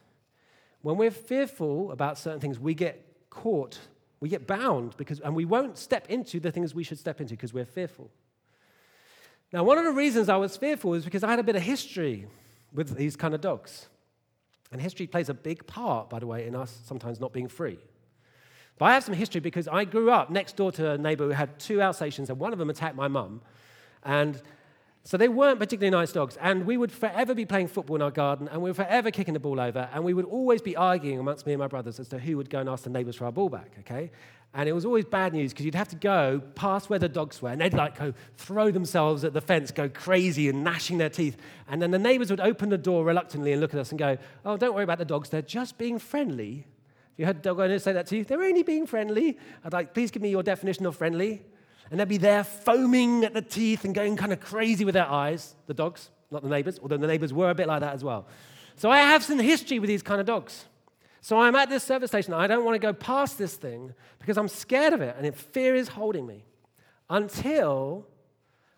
When 0.85 0.97
we're 0.97 1.11
fearful 1.11 1.91
about 1.91 2.19
certain 2.19 2.41
things, 2.41 2.59
we 2.59 2.75
get 2.75 3.05
caught 3.31 3.81
we 4.25 4.31
get 4.31 4.47
bound 4.47 4.97
because, 4.97 5.21
and 5.21 5.35
we 5.35 5.45
won't 5.45 5.77
step 5.77 6.09
into 6.09 6.41
the 6.41 6.51
things 6.51 6.75
we 6.75 6.83
should 6.83 6.99
step 6.99 7.21
into 7.21 7.35
because 7.35 7.53
we're 7.53 7.67
fearful. 7.67 8.11
Now, 9.53 9.65
one 9.65 9.77
of 9.77 9.85
the 9.85 9.93
reasons 9.93 10.31
I 10.31 10.37
was 10.37 10.57
fearful 10.57 10.95
is 10.95 11.05
because 11.05 11.23
I 11.23 11.29
had 11.29 11.39
a 11.39 11.43
bit 11.43 11.57
of 11.57 11.61
history 11.61 12.27
with 12.73 12.97
these 12.97 13.17
kind 13.17 13.35
of 13.35 13.43
dogs. 13.43 13.87
And 14.73 14.81
history 14.81 15.07
plays 15.07 15.29
a 15.29 15.35
big 15.35 15.67
part, 15.67 16.09
by 16.09 16.21
the 16.21 16.27
way, 16.27 16.47
in 16.47 16.57
us 16.57 16.75
sometimes 16.87 17.21
not 17.21 17.35
being 17.35 17.49
free. 17.49 17.79
But 18.79 18.87
I 18.87 18.95
have 18.95 19.05
some 19.05 19.15
history 19.15 19.43
because 19.43 19.69
I 19.69 19.85
grew 19.85 20.11
up 20.11 20.31
next 20.31 20.57
door 20.57 20.73
to 20.73 20.93
a 20.93 20.97
neighbor 20.97 21.25
who 21.25 21.33
had 21.33 21.59
two 21.61 21.83
Alsatians, 21.83 22.31
and 22.31 22.39
one 22.39 22.55
of 22.55 22.59
them 22.59 22.71
attacked 22.71 22.97
my 22.97 23.09
mum. 23.09 23.43
And 24.05 24.41
so 25.07 25.19
they 25.19 25.29
weren't 25.29 25.59
particularly 25.59 25.91
nice 25.91 26.13
dogs. 26.13 26.39
And 26.41 26.65
we 26.65 26.79
would 26.79 26.91
forever 26.91 27.35
be 27.35 27.45
playing 27.45 27.69
football 27.69 27.97
in 27.97 28.03
our 28.03 28.11
garden, 28.11 28.49
and 28.49 28.63
we 28.63 28.71
were 28.71 28.75
forever 28.75 29.11
kicking 29.11 29.35
the 29.35 29.41
ball 29.41 29.61
over, 29.61 29.89
and 29.93 30.03
we 30.03 30.15
would 30.15 30.25
always 30.25 30.63
be 30.63 30.75
arguing 30.77 31.19
amongst 31.19 31.47
me 31.47 31.53
and 31.53 31.61
my 31.61 31.67
brothers 31.67 32.01
as 32.01 32.09
to 32.09 32.19
who 32.19 32.39
would 32.39 32.49
go 32.49 32.61
and 32.61 32.69
ask 32.71 32.85
the 32.85 32.91
neighbors 32.91 33.17
for 33.17 33.27
our 33.27 33.33
ball 33.33 33.51
back, 33.51 33.71
okay? 33.81 34.11
And 34.55 34.67
it 34.67 34.73
was 34.73 34.87
always 34.87 35.05
bad 35.05 35.35
news 35.35 35.53
because 35.53 35.67
you'd 35.67 35.75
have 35.75 35.89
to 35.89 35.97
go 35.97 36.41
past 36.55 36.89
where 36.89 36.99
the 36.99 37.09
dogs 37.09 37.43
were, 37.43 37.51
and 37.51 37.61
they'd 37.61 37.75
like 37.75 37.99
go 37.99 38.15
throw 38.39 38.71
themselves 38.71 39.25
at 39.25 39.35
the 39.35 39.43
fence, 39.43 39.71
go 39.71 39.91
crazy 39.91 40.49
and 40.49 40.65
gnashing 40.65 40.97
their 40.97 41.11
teeth. 41.11 41.37
And 41.69 41.83
then 41.83 41.91
the 41.91 41.99
neighbors 41.99 42.31
would 42.31 42.41
open 42.41 42.71
the 42.71 42.79
door 42.79 43.05
reluctantly 43.05 43.53
and 43.53 43.61
look 43.61 43.75
at 43.75 43.81
us 43.81 43.91
and 43.91 43.99
go, 43.99 44.17
Oh, 44.45 44.57
don't 44.57 44.75
worry 44.75 44.85
about 44.85 44.99
the 44.99 45.05
dogs, 45.05 45.29
they're 45.29 45.43
just 45.43 45.77
being 45.77 45.99
friendly. 45.99 46.67
You 47.17 47.27
heard 47.27 47.37
a 47.37 47.41
dog 47.41 47.61
owner 47.61 47.79
say 47.79 47.93
that 47.93 48.07
to 48.07 48.17
you? 48.17 48.25
They're 48.25 48.43
only 48.43 48.63
being 48.63 48.87
friendly. 48.87 49.39
I'd 49.65 49.73
like, 49.73 49.93
please 49.93 50.11
give 50.11 50.23
me 50.23 50.31
your 50.31 50.43
definition 50.43 50.87
of 50.87 50.97
friendly 50.97 51.43
and 51.91 52.01
they'd 52.01 52.09
be 52.09 52.17
there 52.17 52.45
foaming 52.45 53.25
at 53.25 53.35
the 53.35 53.43
teeth 53.43 53.85
and 53.85 53.95
going 53.95 54.17
kind 54.17 54.33
of 54.33 54.41
crazy 54.41 54.85
with 54.85 54.95
their 54.95 55.09
eyes, 55.09 55.55
the 55.67 55.75
dogs, 55.75 56.11
not 56.31 56.43
the 56.43 56.49
neighbors, 56.49 56.79
although 56.83 56.97
the 56.97 57.07
neighbors 57.07 57.33
were 57.33 57.51
a 57.51 57.55
bit 57.55 57.69
like 57.69 57.81
that 57.81 57.95
as 57.95 58.03
well. 58.03 58.27
So 58.77 58.91
I 58.91 58.99
have 58.99 59.23
some 59.23 59.39
history 59.39 59.79
with 59.79 59.89
these 59.89 60.03
kind 60.03 60.21
of 60.21 60.27
dogs. 60.27 60.65
So 61.21 61.39
I'm 61.39 61.55
at 61.55 61.71
this 61.71 61.85
service 61.85 62.11
station. 62.11 62.35
I 62.35 62.47
don't 62.47 62.65
want 62.65 62.75
to 62.75 62.79
go 62.79 62.93
past 62.93 63.39
this 63.39 63.55
thing 63.55 63.95
because 64.19 64.37
I'm 64.37 64.49
scared 64.49 64.93
of 64.93 65.01
it 65.01 65.17
and 65.19 65.35
fear 65.35 65.75
is 65.75 65.89
holding 65.89 66.27
me 66.27 66.45
until 67.09 68.07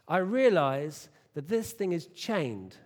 I 0.06 0.18
realize 0.18 1.08
that 1.34 1.48
this 1.48 1.72
thing 1.72 1.92
is 1.92 2.06
chained. 2.06 2.76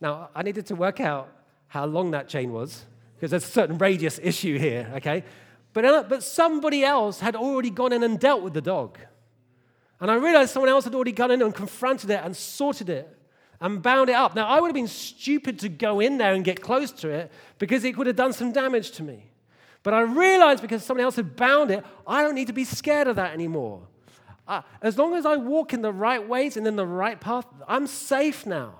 Now, 0.00 0.30
I 0.34 0.42
needed 0.42 0.66
to 0.66 0.74
work 0.74 1.00
out 1.00 1.30
how 1.68 1.86
long 1.86 2.10
that 2.12 2.28
chain 2.28 2.52
was 2.52 2.84
because 3.14 3.30
there's 3.30 3.44
a 3.44 3.46
certain 3.46 3.78
radius 3.78 4.18
issue 4.22 4.58
here, 4.58 4.90
okay? 4.96 5.24
But, 5.72 5.84
uh, 5.84 6.04
but 6.08 6.22
somebody 6.22 6.84
else 6.84 7.20
had 7.20 7.36
already 7.36 7.70
gone 7.70 7.92
in 7.92 8.02
and 8.02 8.18
dealt 8.18 8.42
with 8.42 8.54
the 8.54 8.60
dog. 8.60 8.98
And 10.00 10.10
I 10.10 10.14
realized 10.14 10.50
someone 10.50 10.70
else 10.70 10.84
had 10.84 10.94
already 10.94 11.12
gone 11.12 11.30
in 11.30 11.42
and 11.42 11.54
confronted 11.54 12.10
it 12.10 12.20
and 12.24 12.36
sorted 12.36 12.88
it 12.88 13.16
and 13.60 13.82
bound 13.82 14.08
it 14.08 14.14
up. 14.14 14.34
Now, 14.34 14.48
I 14.48 14.60
would 14.60 14.68
have 14.68 14.74
been 14.74 14.88
stupid 14.88 15.58
to 15.60 15.68
go 15.68 16.00
in 16.00 16.18
there 16.18 16.32
and 16.32 16.44
get 16.44 16.60
close 16.60 16.90
to 16.92 17.10
it 17.10 17.30
because 17.58 17.84
it 17.84 17.94
could 17.94 18.06
have 18.06 18.16
done 18.16 18.32
some 18.32 18.52
damage 18.52 18.92
to 18.92 19.02
me. 19.02 19.30
But 19.82 19.94
I 19.94 20.00
realized 20.00 20.62
because 20.62 20.82
someone 20.82 21.04
else 21.04 21.16
had 21.16 21.36
bound 21.36 21.70
it, 21.70 21.84
I 22.06 22.22
don't 22.22 22.34
need 22.34 22.48
to 22.48 22.52
be 22.52 22.64
scared 22.64 23.06
of 23.06 23.16
that 23.16 23.32
anymore. 23.32 23.82
Uh, 24.48 24.62
as 24.82 24.98
long 24.98 25.14
as 25.14 25.24
I 25.24 25.36
walk 25.36 25.72
in 25.72 25.82
the 25.82 25.92
right 25.92 26.26
ways 26.26 26.56
and 26.56 26.66
in 26.66 26.76
the 26.76 26.86
right 26.86 27.20
path, 27.20 27.46
I'm 27.68 27.86
safe 27.86 28.46
now. 28.46 28.74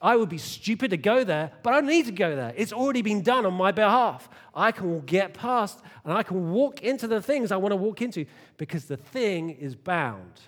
I 0.00 0.16
would 0.16 0.28
be 0.28 0.38
stupid 0.38 0.90
to 0.90 0.96
go 0.96 1.24
there, 1.24 1.52
but 1.62 1.72
I 1.72 1.80
don't 1.80 1.88
need 1.88 2.06
to 2.06 2.12
go 2.12 2.36
there. 2.36 2.52
It's 2.56 2.72
already 2.72 3.02
been 3.02 3.22
done 3.22 3.46
on 3.46 3.54
my 3.54 3.72
behalf. 3.72 4.28
I 4.54 4.70
can 4.70 5.00
get 5.00 5.32
past 5.32 5.80
and 6.04 6.12
I 6.12 6.22
can 6.22 6.50
walk 6.52 6.82
into 6.82 7.06
the 7.06 7.22
things 7.22 7.50
I 7.50 7.56
want 7.56 7.72
to 7.72 7.76
walk 7.76 8.02
into 8.02 8.26
because 8.58 8.84
the 8.84 8.98
thing 8.98 9.50
is 9.50 9.74
bound. 9.74 10.40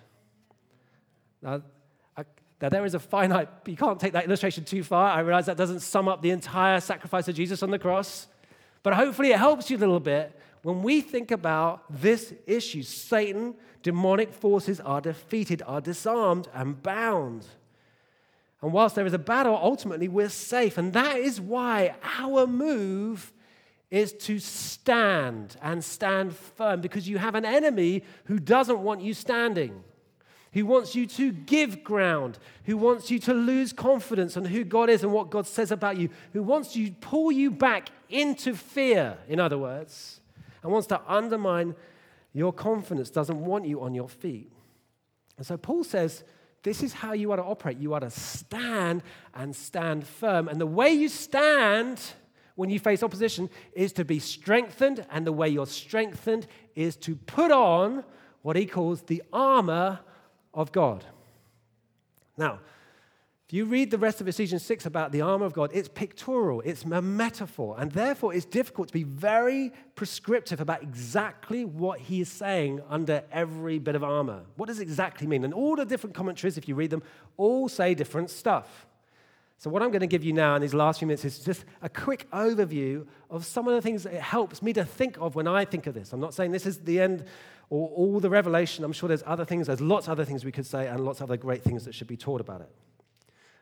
Now, 1.41 1.63
I, 2.17 2.25
now 2.61 2.69
there 2.69 2.85
is 2.85 2.95
a 2.95 2.99
finite, 2.99 3.49
you 3.67 3.77
can't 3.77 3.99
take 3.99 4.13
that 4.13 4.27
illustration 4.27 4.65
too 4.65 4.83
far. 4.83 5.11
I 5.11 5.21
realize 5.21 5.47
that 5.47 5.57
doesn't 5.57 5.81
sum 5.81 6.09
up 6.09 6.21
the 6.21 6.31
entire 6.31 6.81
sacrifice 6.81 7.27
of 7.29 7.35
Jesus 7.35 7.63
on 7.63 7.71
the 7.71 7.79
cross, 7.79 8.27
but 8.83 8.95
hopefully 8.95 9.31
it 9.31 9.39
helps 9.39 9.71
you 9.71 9.79
a 9.79 9.81
little 9.81 10.01
bit 10.01 10.39
when 10.63 10.83
we 10.83 11.01
think 11.01 11.31
about 11.31 11.85
this 11.89 12.35
issue. 12.47 12.83
Satan, 12.83 13.55
demonic 13.83 14.35
forces 14.35 14.79
are 14.81 15.01
defeated, 15.01 15.63
are 15.67 15.81
disarmed, 15.81 16.49
and 16.53 16.83
bound. 16.83 17.47
And 18.61 18.73
whilst 18.73 18.97
there 18.97 19.07
is 19.07 19.13
a 19.13 19.19
battle, 19.19 19.59
ultimately 19.61 20.09
we're 20.09 20.29
safe. 20.29 20.79
And 20.79 20.93
that 20.93 21.19
is 21.19 21.41
why 21.41 21.95
our 22.19 22.47
move 22.47 23.33
is 23.91 24.13
to 24.13 24.39
stand 24.39 25.57
and 25.63 25.83
stand 25.83 26.35
firm 26.37 26.81
because 26.81 27.09
you 27.09 27.19
have 27.19 27.35
an 27.35 27.45
enemy 27.45 28.03
who 28.25 28.39
doesn't 28.39 28.81
want 28.81 29.01
you 29.01 29.15
standing, 29.15 29.83
who 30.53 30.67
wants 30.67 30.95
you 30.95 31.07
to 31.07 31.33
give 31.33 31.85
ground, 31.85 32.39
who 32.65 32.77
wants 32.77 33.11
you 33.11 33.19
to 33.21 33.33
lose 33.33 33.73
confidence 33.73 34.37
on 34.37 34.45
who 34.45 34.65
God 34.65 34.91
is 34.91 35.03
and 35.03 35.13
what 35.13 35.31
God 35.31 35.47
says 35.47 35.71
about 35.71 35.97
you, 35.97 36.11
who 36.33 36.43
wants 36.43 36.73
to 36.75 36.91
pull 37.01 37.33
you 37.33 37.51
back 37.51 37.89
into 38.11 38.55
fear, 38.55 39.17
in 39.29 39.41
other 39.41 39.57
words, 39.57 40.21
and 40.63 40.73
wants 40.73 40.89
to 40.89 41.01
undermine 41.07 41.75
your 42.35 42.53
confidence, 42.53 43.09
doesn't 43.09 43.43
want 43.43 43.67
you 43.67 43.81
on 43.81 43.95
your 43.95 44.09
feet. 44.09 44.53
And 45.39 45.47
so 45.47 45.57
Paul 45.57 45.85
says, 45.85 46.25
this 46.69 46.83
is 46.83 46.93
how 46.93 47.15
you 47.15 47.33
are 47.33 47.39
to 47.39 47.43
operate. 47.43 47.79
You 47.79 47.95
are 47.95 48.01
to 48.01 48.11
stand 48.11 49.03
and 49.35 49.57
stand 49.57 50.07
firm. 50.07 50.49
And 50.49 50.61
the 50.61 50.67
way 50.67 50.91
you 50.93 51.09
stand 51.09 51.99
when 52.57 52.69
you 52.69 52.79
face 52.79 53.03
opposition 53.03 53.49
is 53.73 53.93
to 53.95 54.05
be 54.05 54.19
strengthened, 54.19 55.07
and 55.11 55.27
the 55.27 55.33
way 55.33 55.49
you're 55.49 55.67
strengthened 55.67 56.47
is 56.75 56.95
to 56.97 57.17
put 57.17 57.51
on 57.51 58.05
what 58.43 58.57
he 58.57 58.67
calls 58.67 59.01
the 59.03 59.23
armor 59.33 60.01
of 60.53 60.71
God. 60.71 61.07
Now, 62.37 62.59
if 63.49 63.55
you 63.55 63.65
read 63.65 63.91
the 63.91 63.97
rest 63.97 64.21
of 64.21 64.29
Ephesians 64.29 64.63
6 64.63 64.85
about 64.85 65.11
the 65.11 65.23
armor 65.23 65.47
of 65.47 65.55
God, 65.55 65.71
it's 65.73 65.89
pictorial, 65.89 66.61
it's 66.67 66.85
a 66.85 67.01
metaphor, 67.01 67.77
and 67.79 67.91
therefore 67.91 68.35
it's 68.35 68.45
difficult 68.45 68.89
to 68.89 68.93
be 68.93 69.05
very 69.05 69.73
prescriptive 69.95 70.61
about 70.61 70.83
exactly 70.83 71.65
what 71.65 71.99
he 71.99 72.21
is 72.21 72.29
saying 72.29 72.83
under 72.91 73.25
every 73.33 73.79
bit 73.79 73.95
of 73.95 74.05
armor. 74.05 74.43
What 74.57 74.67
does 74.67 74.81
exactly 74.81 75.27
mean? 75.27 75.47
And 75.47 75.55
all 75.55 75.77
the 75.77 75.87
different 75.87 76.15
commentaries, 76.15 76.59
if 76.59 76.69
you 76.69 76.75
read 76.75 76.91
them, 76.91 77.03
all 77.39 77.71
say 77.71 77.95
different 77.95 78.29
stuff. 78.29 78.87
So, 79.57 79.71
what 79.71 79.83
I'm 79.83 79.93
going 79.93 80.01
to 80.01 80.07
give 80.07 80.25
you 80.25 80.35
now 80.35 80.55
in 80.57 80.61
these 80.61 80.75
last 80.75 80.99
few 80.99 81.07
minutes 81.07 81.25
is 81.25 81.39
just 81.39 81.65
a 81.81 81.89
quick 81.89 82.31
overview 82.33 83.07
of 83.31 83.47
some 83.47 83.67
of 83.67 83.73
the 83.73 83.81
things 83.81 84.03
that 84.03 84.13
it 84.13 84.21
helps 84.21 84.61
me 84.61 84.75
to 84.75 84.85
think 84.85 85.17
of 85.23 85.37
when 85.37 85.49
I 85.49 85.65
think 85.65 85.87
of 85.87 85.95
this. 85.95 86.13
I'm 86.13 86.21
not 86.21 86.35
saying 86.35 86.53
this 86.53 86.67
is 86.67 86.81
the 86.81 87.01
end 87.01 87.25
or 87.71 87.89
all 87.89 88.21
the 88.21 88.29
revelation. 88.29 88.85
I'm 88.85 88.93
sure 88.93 89.09
there's 89.09 89.25
other 89.25 89.47
things, 89.47 89.69
there's 89.69 89.81
lots 89.81 90.07
of 90.07 90.13
other 90.13 90.27
things 90.27 90.45
we 90.45 90.53
could 90.53 90.67
say, 90.67 90.87
and 90.87 91.03
lots 91.03 91.21
of 91.21 91.31
other 91.31 91.39
great 91.39 91.63
things 91.63 91.87
that 91.87 91.95
should 91.95 92.09
be 92.09 92.17
taught 92.19 92.43
about 92.43 92.61
it. 92.61 92.71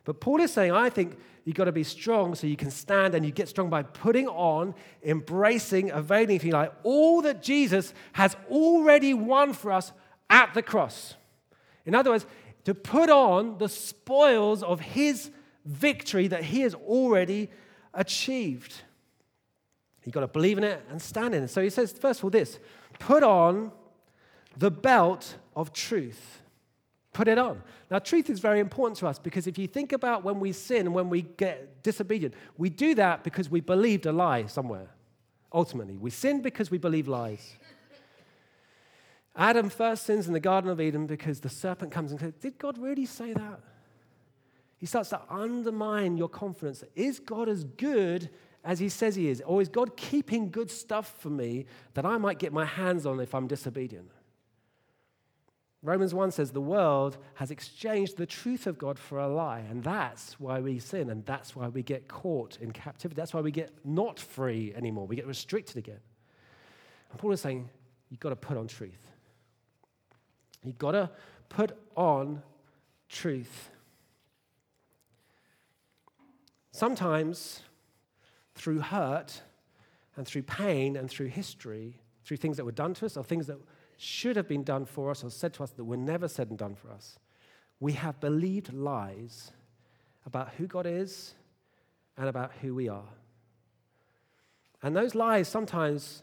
But 0.07 0.21
Paul 0.21 0.41
is 0.41 0.53
saying, 0.53 0.71
I 0.71 0.89
think 0.89 1.19
you've 1.45 1.57
got 1.57 1.65
to 1.65 1.73
be 1.73 1.83
strong 1.83 2.37
so 2.37 2.47
you 2.47 2.57
can 2.57 2.71
stand, 2.71 3.15
and 3.15 3.27
you 3.27 3.33
get 3.33 3.49
strong 3.49 3.69
by 3.69 3.83
putting 3.83 4.29
on, 4.29 4.75
embracing, 5.03 5.91
availing, 5.91 6.37
if 6.37 6.45
you 6.45 6.53
like, 6.53 6.73
all 6.85 7.21
that 7.23 7.43
Jesus 7.43 7.93
has 8.13 8.37
already 8.49 9.13
won 9.13 9.53
for 9.53 9.73
us 9.73 9.93
at 10.31 10.55
the 10.55 10.63
cross. 10.63 11.17
In 11.85 11.95
other 11.95 12.11
words, 12.11 12.25
to 12.65 12.75
put 12.75 13.11
on 13.11 13.59
the 13.59 13.69
spoils 13.69 14.63
of 14.63 14.81
his 14.81 15.31
victory 15.65 16.29
that 16.29 16.45
he 16.45 16.61
has 16.61 16.75
already 16.75 17.51
achieved. 17.93 18.75
You've 20.05 20.15
got 20.15 20.21
to 20.21 20.29
believe 20.29 20.57
in 20.57 20.63
it 20.63 20.85
and 20.89 21.03
stand 21.03 21.35
in 21.35 21.43
it. 21.43 21.49
So 21.49 21.61
he 21.61 21.71
says, 21.71 21.91
first 21.91 22.21
of 22.21 22.25
all, 22.25 22.31
this 22.31 22.61
put 23.01 23.25
on 23.25 23.73
the 24.57 24.71
belt 24.71 25.37
of 25.57 25.73
truth 25.73 26.43
put 27.17 27.29
it 27.29 27.39
on. 27.39 27.63
Now, 27.91 27.99
truth 27.99 28.29
is 28.29 28.41
very 28.41 28.61
important 28.61 28.99
to 28.99 29.07
us 29.07 29.19
because 29.19 29.47
if 29.47 29.57
you 29.57 29.67
think 29.67 29.93
about 29.93 30.23
when 30.23 30.39
we 30.39 30.53
sin 30.53 30.93
when 30.93 31.09
we 31.09 31.23
get 31.23 31.83
disobedient, 31.83 32.35
we 32.59 32.69
do 32.69 32.95
that 32.97 33.25
because 33.25 33.51
we 33.51 33.61
believed 33.61 34.05
a 34.05 34.13
lie 34.13 34.45
somewhere. 34.45 34.89
Ultimately, 35.51 35.97
we 35.97 36.11
sin 36.11 36.43
because 36.43 36.71
we 36.71 36.77
believe 36.77 37.09
lies. 37.09 37.57
Adam 39.35 39.71
first 39.71 40.05
sins 40.05 40.27
in 40.27 40.35
the 40.35 40.41
Garden 40.41 40.69
of 40.69 40.79
Eden 40.79 41.07
because 41.07 41.41
the 41.41 41.49
serpent 41.49 41.91
comes 41.91 42.11
and 42.11 42.21
says, 42.21 42.35
Did 42.35 42.59
God 42.59 42.77
really 42.77 43.07
say 43.07 43.33
that? 43.33 43.61
He 44.77 44.85
starts 44.85 45.09
to 45.09 45.21
undermine 45.31 46.19
your 46.19 46.29
confidence. 46.29 46.85
Is 46.95 47.19
God 47.19 47.49
as 47.49 47.65
good 47.65 48.29
as 48.63 48.79
he 48.79 48.91
says 48.91 49.17
he 49.17 49.29
is? 49.29 49.43
Or 49.47 49.63
is 49.63 49.71
God 49.71 49.97
keeping 49.97 50.51
good 50.51 50.71
stuff 50.71 51.15
for 51.19 51.31
me 51.31 51.65
that 51.95 52.05
I 52.05 52.19
might 52.19 52.39
get 52.39 52.53
my 52.53 52.67
hands 52.67 53.07
on 53.07 53.21
if 53.21 53.35
I'm 53.35 53.47
disobedient? 53.47 54.11
Romans 55.87 56.13
1 56.13 56.33
says 56.33 56.51
the 56.51 56.61
world 56.61 57.17
has 57.35 57.53
exchanged 57.53 58.17
the 58.17 58.27
truth 58.27 58.67
of 58.67 58.77
God 58.77 58.99
for 58.99 59.21
a 59.21 59.29
lie, 59.29 59.61
and 59.61 59.85
that's 59.85 60.41
why 60.41 60.59
we 60.59 60.81
sin, 60.81 61.11
and 61.11 61.25
that's 61.27 61.55
why 61.55 61.69
we 61.69 61.81
get 61.81 62.09
caught 62.09 62.59
in 62.61 62.73
captivity. 62.73 63.17
That's 63.17 63.33
why 63.33 63.41
we 63.41 63.53
get 63.53 63.71
not 63.85 64.19
free 64.19 64.75
anymore. 64.75 65.07
We 65.07 65.15
get 65.15 65.29
restricted 65.29 65.77
again. 65.77 66.01
And 67.13 67.21
Paul 67.21 67.31
is 67.31 67.41
saying, 67.41 67.71
you've 68.11 68.19
got 68.19 68.31
to 68.31 68.37
put 68.37 68.57
on 68.57 68.67
truth. 68.67 69.13
You've 70.65 70.77
got 70.77 70.91
to 70.91 71.09
put 71.49 71.79
on 71.95 72.43
truth. 73.09 73.71
Sometimes, 76.73 77.63
through 78.57 78.81
hurt 78.81 79.41
and 80.17 80.27
through 80.27 80.43
pain 80.43 80.97
and 80.97 81.09
through 81.09 81.29
history, 81.29 82.01
through 82.25 82.39
things 82.39 82.57
that 82.57 82.65
were 82.65 82.73
done 82.73 82.93
to 82.95 83.07
us 83.07 83.17
or 83.17 83.23
things 83.23 83.47
that 83.47 83.59
should 83.97 84.37
have 84.37 84.49
been 84.49 84.63
done 84.65 84.85
for 84.85 85.11
us 85.11 85.25
or 85.25 85.31
said 85.31 85.55
to 85.55 85.63
us 85.63 85.71
that 85.71 85.85
were 85.85 85.97
never 85.97 86.29
said 86.29 86.49
and 86.51 86.59
done 86.59 86.75
for 86.75 86.91
us. 86.91 87.19
We 87.81 87.93
have 87.93 88.21
believed 88.21 88.73
lies 88.73 89.53
about 90.25 90.51
who 90.55 90.67
God 90.67 90.87
is 90.87 91.35
and 92.17 92.29
about 92.29 92.53
who 92.61 92.75
we 92.75 92.89
are. 92.89 93.09
And 94.83 94.97
those 94.97 95.15
lies 95.15 95.49
sometimes 95.49 96.23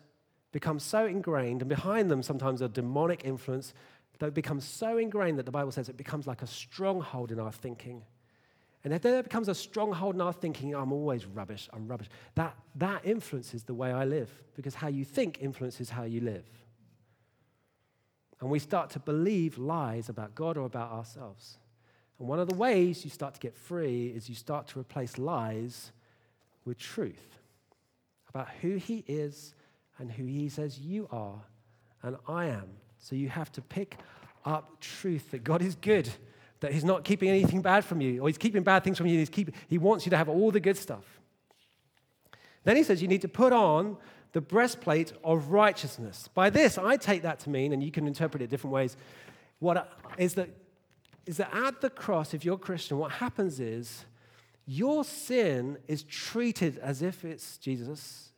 become 0.52 0.80
so 0.80 1.06
ingrained, 1.06 1.62
and 1.62 1.70
behind 1.70 2.12
them 2.12 2.22
sometimes 2.22 2.62
a 2.62 2.70
demonic 2.70 3.26
influence 3.26 3.74
that 4.20 4.34
becomes 4.34 4.64
so 4.64 4.98
ingrained 4.98 5.40
that 5.40 5.46
the 5.46 5.52
Bible 5.52 5.72
says 5.72 5.90
it 5.90 5.98
becomes 5.98 6.28
like 6.28 6.42
a 6.42 6.48
stronghold 6.48 7.32
in 7.32 7.40
our 7.40 7.52
thinking. 7.52 8.04
And 8.84 8.94
if 8.94 9.02
there 9.02 9.24
becomes 9.24 9.48
a 9.48 9.56
stronghold 9.56 10.16
in 10.16 10.22
our 10.22 10.34
thinking, 10.34 10.76
I'm 10.76 10.92
always 10.92 11.26
rubbish, 11.26 11.70
I'm 11.74 11.88
rubbish, 11.88 12.10
that, 12.36 12.56
that 12.76 13.02
influences 13.06 13.64
the 13.64 13.74
way 13.74 13.92
I 13.92 14.06
live 14.06 14.30
because 14.56 14.76
how 14.76 14.90
you 14.90 15.06
think 15.06 15.40
influences 15.42 15.90
how 15.90 16.04
you 16.04 16.22
live. 16.22 16.46
And 18.40 18.50
we 18.50 18.60
start 18.60 18.90
to 18.92 19.00
believe 19.00 19.58
lies 19.58 20.10
about 20.10 20.36
God 20.36 20.58
or 20.58 20.66
about 20.66 20.92
ourselves. 20.92 21.58
And 22.20 22.28
one 22.28 22.40
of 22.40 22.48
the 22.48 22.56
ways 22.56 23.04
you 23.04 23.10
start 23.10 23.34
to 23.34 23.40
get 23.40 23.56
free 23.56 24.08
is 24.08 24.30
you 24.30 24.36
start 24.36 24.68
to 24.70 24.80
replace 24.80 25.18
lies 25.18 25.92
with 26.66 26.78
truth 26.78 27.40
about 28.30 28.50
who 28.62 28.76
He 28.76 29.04
is 29.08 29.54
and 29.98 30.12
who 30.12 30.26
He 30.26 30.50
says 30.50 30.80
you 30.80 31.08
are 31.12 31.42
and 32.02 32.18
I 32.28 32.46
am. 32.46 32.70
So 33.00 33.16
you 33.16 33.30
have 33.30 33.52
to 33.54 33.62
pick 33.62 33.98
up 34.46 34.80
truth 34.80 35.32
that 35.32 35.44
God 35.44 35.62
is 35.62 35.76
good, 35.76 36.10
that 36.60 36.74
He's 36.74 36.84
not 36.84 37.04
keeping 37.04 37.30
anything 37.30 37.62
bad 37.62 37.86
from 37.86 38.02
you, 38.02 38.22
or 38.22 38.28
He's 38.28 38.38
keeping 38.38 38.64
bad 38.64 38.84
things 38.84 38.98
from 38.98 39.08
you. 39.08 39.18
He's 39.18 39.30
keep, 39.30 39.52
he 39.68 39.78
wants 39.78 40.06
you 40.06 40.10
to 40.12 40.18
have 40.18 40.30
all 40.30 40.52
the 40.52 40.60
good 40.60 40.78
stuff. 40.78 41.20
Then 42.64 42.76
He 42.76 42.84
says 42.84 43.02
you 43.02 43.08
need 43.08 43.22
to 43.22 43.28
put 43.28 43.54
on 43.54 43.98
the 44.34 44.42
breastplate 44.42 45.14
of 45.24 45.50
righteousness. 45.50 46.28
By 46.34 46.50
this, 46.50 46.78
I 46.78 46.98
take 46.98 47.22
that 47.22 47.40
to 47.42 47.50
mean, 47.50 47.72
and 47.72 47.82
you 47.82 47.92
can 47.92 48.08
interpret 48.08 48.42
it 48.42 48.50
different 48.50 48.74
ways, 48.74 48.98
what 49.60 49.90
is 50.18 50.34
that, 50.34 50.50
is 51.26 51.38
that 51.38 51.54
at 51.54 51.82
the 51.82 51.90
cross, 51.90 52.34
if 52.34 52.44
you're 52.44 52.58
Christian, 52.58 52.98
what 52.98 53.12
happens 53.12 53.60
is 53.60 54.06
your 54.66 55.04
sin 55.04 55.78
is 55.88 56.04
treated 56.04 56.78
as 56.80 57.02
if 57.02 57.24
it's 57.24 57.58
Jesus, 57.58 58.32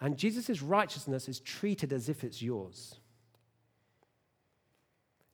and 0.00 0.16
Jesus' 0.16 0.62
righteousness 0.62 1.28
is 1.28 1.40
treated 1.40 1.92
as 1.92 2.08
if 2.08 2.24
it's 2.24 2.42
yours. 2.42 2.96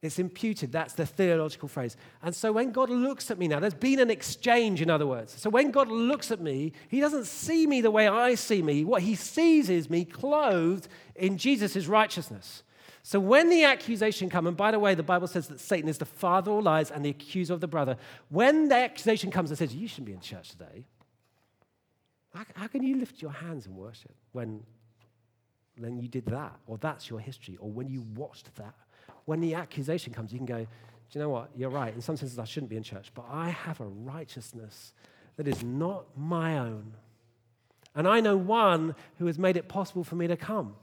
It's 0.04 0.18
imputed. 0.18 0.70
That's 0.70 0.92
the 0.92 1.06
theological 1.06 1.68
phrase. 1.68 1.96
And 2.22 2.34
so 2.34 2.52
when 2.52 2.72
God 2.72 2.90
looks 2.90 3.30
at 3.30 3.38
me 3.38 3.48
now, 3.48 3.60
there's 3.60 3.72
been 3.72 4.00
an 4.00 4.10
exchange, 4.10 4.82
in 4.82 4.90
other 4.90 5.06
words. 5.06 5.40
So 5.40 5.48
when 5.48 5.70
God 5.70 5.88
looks 5.88 6.30
at 6.30 6.40
me, 6.40 6.72
he 6.88 7.00
doesn't 7.00 7.26
see 7.26 7.66
me 7.66 7.80
the 7.80 7.90
way 7.90 8.06
I 8.06 8.34
see 8.34 8.60
me. 8.60 8.84
What 8.84 9.02
he 9.02 9.14
sees 9.14 9.70
is 9.70 9.88
me 9.88 10.04
clothed 10.04 10.88
in 11.14 11.38
Jesus' 11.38 11.86
righteousness. 11.86 12.62
So 13.02 13.18
when 13.18 13.48
the 13.48 13.64
accusation 13.64 14.28
comes, 14.28 14.48
and 14.48 14.56
by 14.56 14.70
the 14.70 14.78
way, 14.78 14.94
the 14.94 15.02
Bible 15.02 15.26
says 15.26 15.48
that 15.48 15.60
Satan 15.60 15.88
is 15.88 15.98
the 15.98 16.04
father 16.04 16.50
of 16.50 16.64
lies 16.64 16.90
and 16.90 17.04
the 17.04 17.10
accuser 17.10 17.54
of 17.54 17.60
the 17.60 17.68
brother. 17.68 17.96
When 18.28 18.68
the 18.68 18.76
accusation 18.76 19.30
comes 19.30 19.50
and 19.50 19.58
says, 19.58 19.74
You 19.74 19.88
shouldn't 19.88 20.06
be 20.06 20.12
in 20.12 20.20
church 20.20 20.50
today, 20.50 20.86
how, 22.34 22.66
can 22.66 22.82
you 22.82 22.96
lift 22.96 23.22
your 23.22 23.30
hands 23.30 23.66
and 23.66 23.76
worship 23.76 24.14
when 24.32 24.62
then 25.76 25.98
you 25.98 26.08
did 26.08 26.26
that, 26.26 26.56
or 26.66 26.78
that's 26.78 27.08
your 27.08 27.20
history, 27.20 27.56
or 27.58 27.70
when 27.70 27.88
you 27.88 28.02
watched 28.14 28.54
that? 28.56 28.74
When 29.24 29.40
the 29.40 29.54
accusation 29.54 30.12
comes, 30.12 30.32
you 30.32 30.38
can 30.38 30.46
go, 30.46 30.60
Do 30.60 30.66
you 31.12 31.20
know 31.20 31.30
what? 31.30 31.50
You're 31.56 31.70
right. 31.70 31.94
In 31.94 32.00
some 32.00 32.16
senses, 32.16 32.38
I 32.38 32.44
shouldn't 32.44 32.70
be 32.70 32.76
in 32.76 32.82
church, 32.82 33.10
but 33.14 33.24
I 33.30 33.50
have 33.50 33.80
a 33.80 33.87
righteousness 33.87 34.92
that 35.37 35.48
is 35.48 35.62
not 35.62 36.06
my 36.16 36.58
own. 36.58 36.94
And 37.94 38.08
I 38.08 38.20
know 38.20 38.37
one 38.37 38.94
who 39.18 39.26
has 39.26 39.38
made 39.38 39.56
it 39.56 39.68
possible 39.68 40.04
for 40.04 40.16
me 40.16 40.26
to 40.26 40.37
come. 40.37 40.74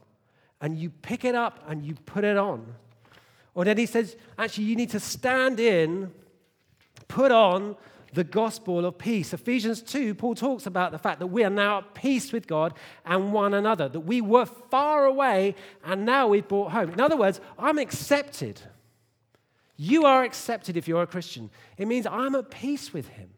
And 0.61 0.77
you 0.77 0.89
pick 0.89 1.25
it 1.25 1.35
up 1.35 1.63
and 1.67 1.83
you 1.83 1.95
put 2.05 2.23
it 2.23 2.37
on. 2.37 2.75
Or 3.53 3.65
then 3.65 3.77
he 3.77 3.85
says, 3.85 4.15
actually, 4.37 4.65
you 4.65 4.75
need 4.75 4.91
to 4.91 4.99
stand 4.99 5.59
in, 5.59 6.11
put 7.07 7.31
on 7.31 7.75
the 8.13 8.23
gospel 8.23 8.85
of 8.85 8.97
peace. 8.97 9.33
Ephesians 9.33 9.81
2, 9.81 10.15
Paul 10.15 10.35
talks 10.35 10.65
about 10.65 10.91
the 10.91 10.97
fact 10.97 11.19
that 11.19 11.27
we 11.27 11.43
are 11.43 11.49
now 11.49 11.79
at 11.79 11.93
peace 11.93 12.31
with 12.31 12.47
God 12.47 12.73
and 13.05 13.31
one 13.31 13.53
another, 13.53 13.87
that 13.89 14.01
we 14.01 14.21
were 14.21 14.45
far 14.45 15.05
away 15.05 15.55
and 15.83 16.05
now 16.05 16.27
we've 16.27 16.47
brought 16.47 16.71
home. 16.71 16.89
In 16.91 16.99
other 16.99 17.17
words, 17.17 17.39
I'm 17.57 17.77
accepted. 17.77 18.61
You 19.77 20.05
are 20.05 20.23
accepted 20.23 20.77
if 20.77 20.87
you're 20.87 21.01
a 21.01 21.07
Christian. 21.07 21.49
It 21.77 21.87
means 21.87 22.05
I'm 22.05 22.35
at 22.35 22.51
peace 22.51 22.93
with 22.93 23.07
Him. 23.07 23.29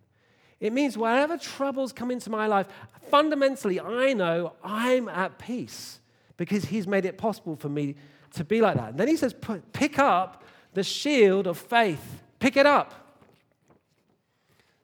It 0.60 0.74
means 0.74 0.98
whatever 0.98 1.38
troubles 1.38 1.94
come 1.94 2.10
into 2.10 2.30
my 2.30 2.48
life, 2.48 2.68
fundamentally, 3.10 3.80
I 3.80 4.14
know 4.14 4.54
I'm 4.64 5.10
at 5.10 5.38
peace 5.38 6.00
because 6.38 6.66
He's 6.66 6.88
made 6.88 7.06
it 7.06 7.18
possible 7.18 7.56
for 7.56 7.70
me 7.70 7.96
to 8.34 8.44
be 8.44 8.62
like 8.62 8.76
that. 8.76 8.90
And 8.92 9.00
then 9.00 9.08
He 9.08 9.18
says, 9.18 9.36
pick 9.74 10.00
up 10.00 10.44
the 10.74 10.84
shield 10.84 11.48
of 11.48 11.58
faith. 11.58 12.24
Pick 12.40 12.58
it 12.58 12.66
up. 12.66 13.03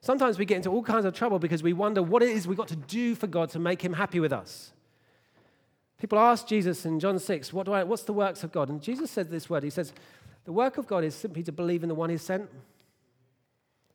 Sometimes 0.00 0.38
we 0.38 0.44
get 0.46 0.56
into 0.56 0.70
all 0.70 0.82
kinds 0.82 1.04
of 1.04 1.14
trouble 1.14 1.38
because 1.38 1.62
we 1.62 1.72
wonder 1.72 2.02
what 2.02 2.22
it 2.22 2.30
is 2.30 2.46
we've 2.46 2.56
got 2.56 2.68
to 2.68 2.76
do 2.76 3.14
for 3.14 3.26
God 3.26 3.50
to 3.50 3.58
make 3.58 3.82
Him 3.82 3.92
happy 3.92 4.18
with 4.18 4.32
us. 4.32 4.72
People 5.98 6.18
ask 6.18 6.46
Jesus 6.46 6.86
in 6.86 6.98
John 6.98 7.18
6, 7.18 7.52
what 7.52 7.66
do 7.66 7.72
I, 7.72 7.84
what's 7.84 8.04
the 8.04 8.14
works 8.14 8.42
of 8.42 8.50
God? 8.50 8.70
And 8.70 8.80
Jesus 8.80 9.10
said 9.10 9.30
this 9.30 9.50
word 9.50 9.62
He 9.62 9.70
says, 9.70 9.92
The 10.44 10.52
work 10.52 10.78
of 10.78 10.86
God 10.86 11.04
is 11.04 11.14
simply 11.14 11.42
to 11.42 11.52
believe 11.52 11.82
in 11.82 11.90
the 11.90 11.94
one 11.94 12.08
He 12.08 12.16
sent. 12.16 12.48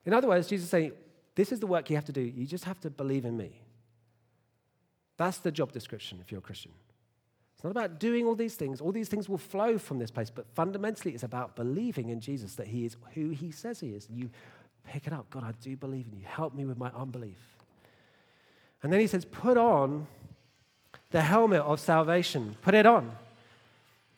In 0.05 0.13
other 0.13 0.27
words, 0.27 0.47
Jesus 0.47 0.65
is 0.65 0.69
saying, 0.69 0.91
This 1.33 1.51
is 1.51 1.59
the 1.59 1.67
work 1.67 1.89
you 1.89 1.95
have 1.95 2.05
to 2.05 2.11
do. 2.11 2.21
You 2.21 2.45
just 2.45 2.65
have 2.65 2.79
to 2.81 2.91
believe 2.91 3.25
in 3.25 3.35
me. 3.35 3.59
That's 5.17 5.39
the 5.39 5.51
job 5.51 5.71
description 5.71 6.19
if 6.21 6.31
you're 6.31 6.39
a 6.39 6.43
Christian. 6.43 6.71
It's 7.55 7.63
not 7.63 7.71
about 7.71 7.99
doing 7.99 8.27
all 8.27 8.35
these 8.35 8.55
things. 8.55 8.81
All 8.81 8.91
these 8.91 9.07
things 9.07 9.27
will 9.27 9.37
flow 9.39 9.79
from 9.79 9.97
this 9.97 10.11
place, 10.11 10.29
but 10.29 10.45
fundamentally, 10.53 11.13
it's 11.13 11.23
about 11.23 11.55
believing 11.55 12.09
in 12.09 12.19
Jesus 12.19 12.55
that 12.55 12.67
He 12.67 12.85
is 12.85 12.97
who 13.15 13.29
He 13.29 13.49
says 13.49 13.79
He 13.79 13.89
is. 13.89 14.07
You 14.11 14.29
pick 14.87 15.07
it 15.07 15.13
up. 15.13 15.29
God, 15.29 15.43
I 15.43 15.51
do 15.61 15.75
believe 15.75 16.05
in 16.11 16.19
you. 16.19 16.25
Help 16.25 16.53
me 16.53 16.65
with 16.65 16.77
my 16.77 16.91
unbelief. 16.95 17.37
And 18.83 18.91
then 18.91 18.99
He 18.99 19.07
says, 19.07 19.25
Put 19.25 19.57
on 19.57 20.07
the 21.11 21.21
helmet 21.21 21.61
of 21.61 21.79
salvation. 21.79 22.55
Put 22.61 22.73
it 22.73 22.85
on. 22.85 23.11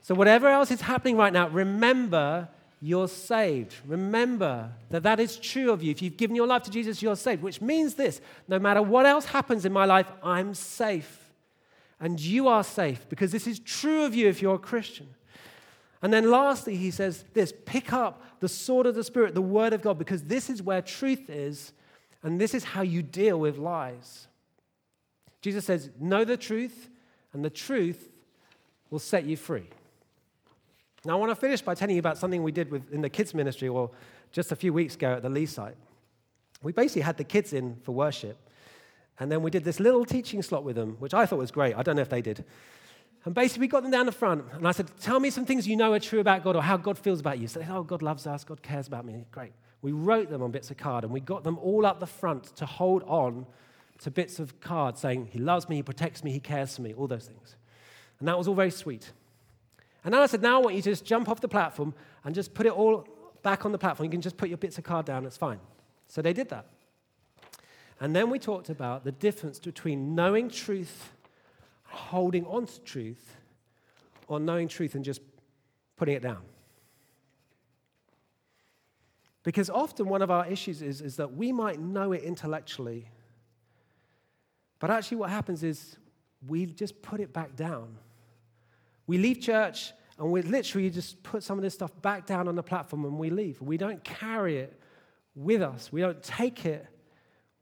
So, 0.02 0.16
whatever 0.16 0.48
else 0.48 0.72
is 0.72 0.82
happening 0.82 1.18
right 1.18 1.34
now, 1.34 1.48
remember 1.50 2.50
you're 2.82 3.08
saved. 3.08 3.76
Remember 3.88 4.72
that 4.90 5.04
that 5.04 5.20
is 5.20 5.38
true 5.38 5.72
of 5.72 5.82
you. 5.82 5.92
If 5.92 6.02
you've 6.02 6.18
given 6.18 6.36
your 6.36 6.48
life 6.48 6.64
to 6.64 6.72
Jesus, 6.72 7.02
you're 7.02 7.16
saved, 7.16 7.42
which 7.42 7.62
means 7.62 7.96
this 7.96 8.22
no 8.48 8.60
matter 8.60 8.82
what 8.82 9.06
else 9.06 9.26
happens 9.26 9.66
in 9.66 9.74
my 9.74 9.86
life, 9.86 10.12
I'm 10.22 10.54
safe. 10.54 11.24
And 12.00 12.20
you 12.20 12.48
are 12.48 12.64
safe 12.64 13.10
because 13.10 13.32
this 13.32 13.48
is 13.48 13.60
true 13.60 14.06
of 14.06 14.14
you 14.14 14.28
if 14.28 14.42
you're 14.42 14.56
a 14.56 14.60
Christian. 14.60 15.08
And 16.08 16.14
then 16.14 16.32
lastly, 16.32 16.78
he 16.78 16.90
says 16.90 17.26
this 17.34 17.54
pick 17.66 17.92
up 17.92 18.24
the 18.40 18.48
sword 18.48 18.86
of 18.86 18.96
the 18.96 19.04
Spirit, 19.04 19.36
the 19.36 19.42
Word 19.42 19.74
of 19.74 19.82
God, 19.82 19.98
because 19.98 20.24
this 20.24 20.50
is 20.50 20.64
where 20.64 20.82
truth 20.82 21.30
is, 21.30 21.74
and 22.24 22.40
this 22.40 22.54
is 22.54 22.64
how 22.64 22.82
you 22.82 23.04
deal 23.04 23.38
with 23.38 23.58
lies. 23.58 24.30
Jesus 25.42 25.66
says, 25.66 25.90
Know 26.00 26.24
the 26.24 26.38
truth, 26.38 26.88
and 27.34 27.44
the 27.44 27.50
truth 27.50 28.08
will 28.90 29.00
set 29.00 29.26
you 29.26 29.36
free. 29.36 29.70
Now, 31.04 31.18
I 31.18 31.20
want 31.20 31.30
to 31.30 31.36
finish 31.36 31.62
by 31.62 31.76
telling 31.76 31.96
you 31.96 32.00
about 32.00 32.18
something 32.18 32.42
we 32.42 32.54
did 32.54 32.72
in 32.94 33.02
the 33.02 33.10
kids' 33.10 33.34
ministry, 33.34 33.68
or 33.68 33.92
just 34.32 34.54
a 34.54 34.56
few 34.56 34.72
weeks 34.72 34.96
ago 34.96 35.16
at 35.16 35.24
the 35.24 35.30
Lee 35.30 35.46
site. 35.46 35.76
We 36.64 36.72
basically 36.72 37.02
had 37.02 37.18
the 37.18 37.26
kids 37.26 37.52
in 37.52 37.76
for 37.84 37.92
worship, 37.92 38.38
and 39.20 39.30
then 39.30 39.42
we 39.42 39.52
did 39.52 39.66
this 39.66 39.82
little 39.82 40.06
teaching 40.06 40.42
slot 40.42 40.64
with 40.64 40.78
them, 40.78 40.96
which 41.00 41.14
I 41.14 41.26
thought 41.26 41.40
was 41.40 41.52
great. 41.52 41.76
I 41.76 41.84
don't 41.84 41.98
know 41.98 42.02
if 42.02 42.08
they 42.08 42.22
did. 42.22 42.46
And 43.28 43.36
basically, 43.36 43.60
we 43.60 43.68
got 43.68 43.84
them 43.84 43.92
down 43.92 44.06
the 44.06 44.14
front, 44.14 44.46
and 44.54 44.66
I 44.66 44.72
said, 44.72 44.90
Tell 45.02 45.20
me 45.20 45.30
some 45.32 45.46
things 45.46 45.68
you 45.68 45.76
know 45.76 45.92
are 45.92 46.00
true 46.00 46.22
about 46.22 46.46
God 46.46 46.56
or 46.56 46.64
how 46.64 46.78
God 46.78 46.98
feels 46.98 47.20
about 47.20 47.40
you. 47.40 47.50
So 47.50 47.60
they 47.60 47.66
said, 47.66 47.76
Oh, 47.76 47.84
God 47.84 48.02
loves 48.02 48.26
us, 48.26 48.46
God 48.46 48.62
cares 48.62 48.88
about 48.88 49.04
me. 49.04 49.26
Great. 49.32 49.52
We 49.82 49.92
wrote 49.92 50.30
them 50.30 50.42
on 50.42 50.52
bits 50.52 50.72
of 50.72 50.78
card, 50.78 51.04
and 51.04 51.12
we 51.12 51.20
got 51.20 51.44
them 51.44 51.58
all 51.58 51.86
up 51.86 52.00
the 52.00 52.08
front 52.08 52.56
to 52.56 52.66
hold 52.66 53.04
on 53.04 53.46
to 54.00 54.12
bits 54.12 54.40
of 54.40 54.62
card 54.62 54.98
saying, 54.98 55.28
He 55.30 55.40
loves 55.40 55.68
me, 55.68 55.76
He 55.76 55.84
protects 55.84 56.24
me, 56.24 56.32
He 56.32 56.40
cares 56.40 56.78
for 56.78 56.84
me, 56.84 56.94
all 56.94 57.06
those 57.06 57.26
things. 57.26 57.58
And 58.20 58.30
that 58.30 58.38
was 58.38 58.48
all 58.48 58.56
very 58.56 58.72
sweet. 58.72 59.12
And 60.06 60.14
then 60.14 60.22
I 60.22 60.26
said, 60.28 60.42
Now 60.42 60.62
I 60.62 60.64
want 60.64 60.78
you 60.78 60.82
to 60.84 60.90
just 60.90 61.04
jump 61.04 61.28
off 61.28 61.42
the 61.42 61.50
platform 61.50 61.96
and 62.24 62.34
just 62.34 62.54
put 62.54 62.66
it 62.66 62.72
all 62.72 63.06
back 63.44 63.66
on 63.66 63.74
the 63.74 63.78
platform. 63.78 64.06
You 64.06 64.12
can 64.12 64.22
just 64.22 64.38
put 64.38 64.48
your 64.48 64.58
bits 64.58 64.78
of 64.78 64.86
card 64.86 65.06
down, 65.06 65.26
it's 65.26 65.36
fine. 65.36 65.60
So 66.08 66.22
they 66.22 66.32
did 66.32 66.48
that. 66.48 66.66
And 68.00 68.16
then 68.16 68.30
we 68.30 68.40
talked 68.40 68.70
about 68.70 69.04
the 69.04 69.12
difference 69.12 69.60
between 69.60 70.16
knowing 70.16 70.50
truth, 70.50 71.12
holding 71.88 72.46
on 72.46 72.66
to 72.66 72.82
truth, 72.82 73.36
or 74.28 74.40
knowing 74.40 74.68
truth 74.68 74.96
and 74.96 75.04
just 75.04 75.22
putting 75.96 76.16
it 76.16 76.22
down. 76.22 76.42
Because 79.44 79.70
often 79.70 80.10
one 80.10 80.22
of 80.22 80.30
our 80.30 80.46
issues 80.48 80.82
is, 80.82 81.02
is 81.02 81.16
that 81.16 81.34
we 81.34 81.52
might 81.52 81.80
know 81.80 82.12
it 82.12 82.24
intellectually, 82.24 83.10
but 84.80 84.92
actually, 84.92 85.18
what 85.18 85.30
happens 85.30 85.64
is 85.64 85.98
we 86.46 86.66
just 86.66 87.02
put 87.02 87.20
it 87.20 87.34
back 87.34 87.56
down. 87.56 87.98
We 89.08 89.18
leave 89.18 89.40
church 89.40 89.94
and 90.20 90.32
we 90.32 90.42
literally 90.42 90.90
just 90.90 91.22
put 91.24 91.44
some 91.44 91.58
of 91.58 91.64
this 91.64 91.74
stuff 91.74 91.92
back 92.02 92.26
down 92.26 92.48
on 92.48 92.56
the 92.56 92.64
platform 92.64 93.06
and 93.06 93.18
we 93.18 93.30
leave. 93.30 93.62
We 93.62 93.78
don't 93.78 94.04
carry 94.04 94.58
it 94.58 94.80
with 95.36 95.62
us, 95.62 95.92
we 95.92 96.02
don't 96.02 96.22
take 96.22 96.66
it 96.66 96.88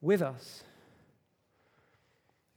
with 0.02 0.22
us. 0.22 0.64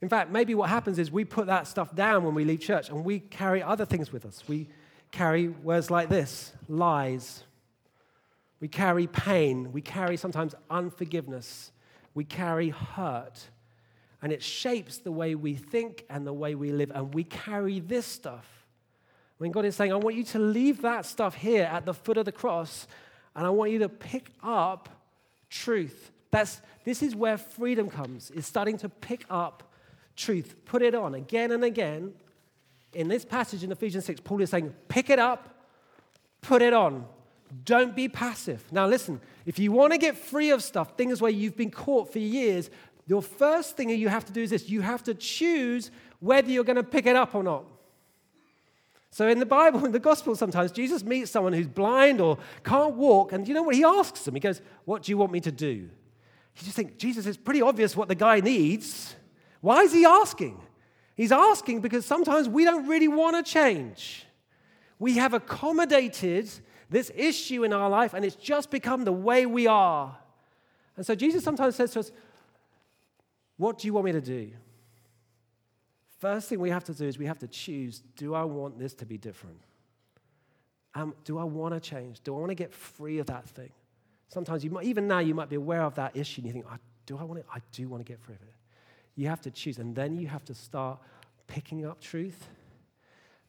In 0.01 0.09
fact, 0.09 0.31
maybe 0.31 0.55
what 0.55 0.69
happens 0.69 0.97
is 0.97 1.11
we 1.11 1.25
put 1.25 1.47
that 1.47 1.67
stuff 1.67 1.93
down 1.93 2.23
when 2.23 2.33
we 2.33 2.45
leave 2.45 2.61
church 2.61 2.89
and 2.89 3.03
we 3.03 3.19
carry 3.19 3.61
other 3.61 3.85
things 3.85 4.11
with 4.11 4.25
us. 4.25 4.43
We 4.47 4.69
carry 5.11 5.49
words 5.49 5.91
like 5.91 6.09
this 6.09 6.53
lies. 6.67 7.43
We 8.61 8.67
carry 8.67 9.07
pain. 9.07 9.71
We 9.71 9.81
carry 9.81 10.15
sometimes 10.17 10.55
unforgiveness. 10.69 11.71
We 12.13 12.23
carry 12.23 12.69
hurt 12.69 13.49
and 14.21 14.31
it 14.31 14.43
shapes 14.43 14.97
the 14.97 15.11
way 15.11 15.35
we 15.35 15.55
think 15.55 16.05
and 16.09 16.27
the 16.27 16.33
way 16.33 16.55
we 16.55 16.71
live. 16.71 16.91
And 16.93 17.13
we 17.13 17.23
carry 17.23 17.79
this 17.79 18.05
stuff. 18.05 18.65
When 19.37 19.51
God 19.51 19.63
is 19.63 19.75
saying, 19.75 19.93
I 19.93 19.95
want 19.95 20.17
you 20.17 20.23
to 20.25 20.39
leave 20.39 20.81
that 20.81 21.05
stuff 21.05 21.35
here 21.35 21.63
at 21.63 21.85
the 21.85 21.93
foot 21.93 22.17
of 22.17 22.25
the 22.25 22.31
cross, 22.31 22.87
and 23.35 23.47
I 23.47 23.49
want 23.49 23.71
you 23.71 23.79
to 23.79 23.89
pick 23.89 24.31
up 24.43 24.89
truth. 25.49 26.11
That's, 26.31 26.61
this 26.83 27.01
is 27.01 27.15
where 27.15 27.37
freedom 27.37 27.89
comes, 27.89 28.31
is 28.31 28.45
starting 28.45 28.77
to 28.79 28.89
pick 28.89 29.23
up 29.29 29.68
truth, 30.19 30.55
put 30.65 30.81
it 30.81 30.93
on 30.93 31.15
again 31.15 31.51
and 31.51 31.63
again. 31.63 32.13
In 32.93 33.07
this 33.07 33.23
passage 33.23 33.63
in 33.63 33.71
Ephesians 33.71 34.05
6, 34.05 34.21
Paul 34.21 34.41
is 34.41 34.49
saying, 34.49 34.73
pick 34.87 35.09
it 35.09 35.19
up, 35.19 35.65
put 36.41 36.61
it 36.61 36.73
on. 36.73 37.05
Don't 37.65 37.95
be 37.95 38.07
passive. 38.07 38.63
Now, 38.71 38.85
listen, 38.85 39.21
if 39.45 39.57
you 39.57 39.71
want 39.71 39.93
to 39.93 39.97
get 39.97 40.17
free 40.17 40.51
of 40.51 40.61
stuff, 40.61 40.95
things 40.97 41.21
where 41.21 41.31
you've 41.31 41.57
been 41.57 41.71
caught 41.71 42.11
for 42.11 42.19
years, 42.19 42.69
your 43.07 43.21
first 43.23 43.75
thing 43.75 43.89
you 43.89 44.09
have 44.09 44.25
to 44.25 44.31
do 44.31 44.43
is 44.43 44.51
this 44.51 44.69
you 44.69 44.81
have 44.81 45.03
to 45.03 45.15
choose 45.15 45.89
whether 46.19 46.51
you're 46.51 46.63
going 46.63 46.75
to 46.75 46.83
pick 46.83 47.07
it 47.07 47.15
up 47.15 47.33
or 47.33 47.43
not. 47.43 47.65
So 49.11 49.27
in 49.27 49.39
the 49.39 49.45
Bible, 49.45 49.83
in 49.85 49.91
the 49.91 49.99
gospel, 49.99 50.35
sometimes 50.35 50.71
Jesus 50.71 51.03
meets 51.03 51.31
someone 51.31 51.53
who's 51.53 51.67
blind 51.67 52.21
or 52.21 52.37
can't 52.63 52.95
walk, 52.95 53.33
and 53.33 53.47
you 53.47 53.53
know 53.53 53.63
what 53.63 53.75
he 53.75 53.83
asks 53.83 54.25
them? 54.25 54.35
He 54.35 54.39
goes, 54.39 54.61
What 54.85 55.03
do 55.03 55.11
you 55.11 55.17
want 55.17 55.31
me 55.31 55.39
to 55.41 55.51
do? 55.51 55.89
You 56.55 56.65
just 56.65 56.75
think, 56.75 56.97
Jesus, 56.97 57.25
it's 57.25 57.37
pretty 57.37 57.61
obvious 57.61 57.95
what 57.95 58.09
the 58.09 58.15
guy 58.15 58.41
needs. 58.41 59.15
Why 59.61 59.81
is 59.81 59.93
he 59.93 60.05
asking? 60.05 60.59
He's 61.15 61.31
asking 61.31 61.81
because 61.81 62.05
sometimes 62.05 62.47
we 62.47 62.63
don't 62.63 62.87
really 62.87 63.07
want 63.07 63.43
to 63.43 63.51
change. 63.51 64.25
We 64.99 65.15
have 65.15 65.33
accommodated 65.33 66.49
this 66.89 67.11
issue 67.15 67.63
in 67.63 67.73
our 67.73 67.89
life, 67.89 68.13
and 68.13 68.25
it's 68.25 68.35
just 68.35 68.71
become 68.71 69.05
the 69.05 69.11
way 69.11 69.45
we 69.45 69.67
are. 69.67 70.17
And 70.95 71.05
so 71.05 71.15
Jesus 71.15 71.43
sometimes 71.43 71.75
says 71.75 71.91
to 71.91 71.99
us, 71.99 72.11
what 73.57 73.77
do 73.77 73.87
you 73.87 73.93
want 73.93 74.05
me 74.05 74.11
to 74.13 74.21
do? 74.21 74.51
First 76.19 76.49
thing 76.49 76.59
we 76.59 76.69
have 76.69 76.83
to 76.85 76.93
do 76.93 77.05
is 77.05 77.17
we 77.17 77.25
have 77.25 77.39
to 77.39 77.47
choose 77.47 78.01
do 78.15 78.33
I 78.33 78.43
want 78.43 78.77
this 78.77 78.93
to 78.95 79.05
be 79.05 79.17
different? 79.17 79.61
Um, 80.95 81.13
do 81.23 81.37
I 81.37 81.43
want 81.43 81.73
to 81.73 81.79
change? 81.79 82.21
Do 82.21 82.35
I 82.35 82.39
want 82.39 82.49
to 82.49 82.55
get 82.55 82.73
free 82.73 83.19
of 83.19 83.27
that 83.27 83.47
thing? 83.47 83.69
Sometimes, 84.29 84.63
you 84.63 84.71
might, 84.71 84.85
even 84.85 85.07
now, 85.07 85.19
you 85.19 85.33
might 85.33 85.49
be 85.49 85.55
aware 85.55 85.83
of 85.83 85.95
that 85.95 86.15
issue 86.15 86.41
and 86.41 86.47
you 86.47 86.53
think, 86.53 86.65
oh, 86.69 86.77
do 87.05 87.17
I 87.17 87.23
want 87.23 87.39
it? 87.39 87.45
I 87.53 87.59
do 87.71 87.87
want 87.87 88.05
to 88.05 88.11
get 88.11 88.19
free 88.19 88.35
of 88.35 88.41
it. 88.41 88.53
You 89.19 89.27
have 89.27 89.41
to 89.41 89.51
choose, 89.51 89.79
and 89.79 89.93
then 89.93 90.15
you 90.15 90.27
have 90.27 90.45
to 90.45 90.53
start 90.53 90.97
picking 91.45 91.85
up 91.85 91.99
truth. 91.99 92.47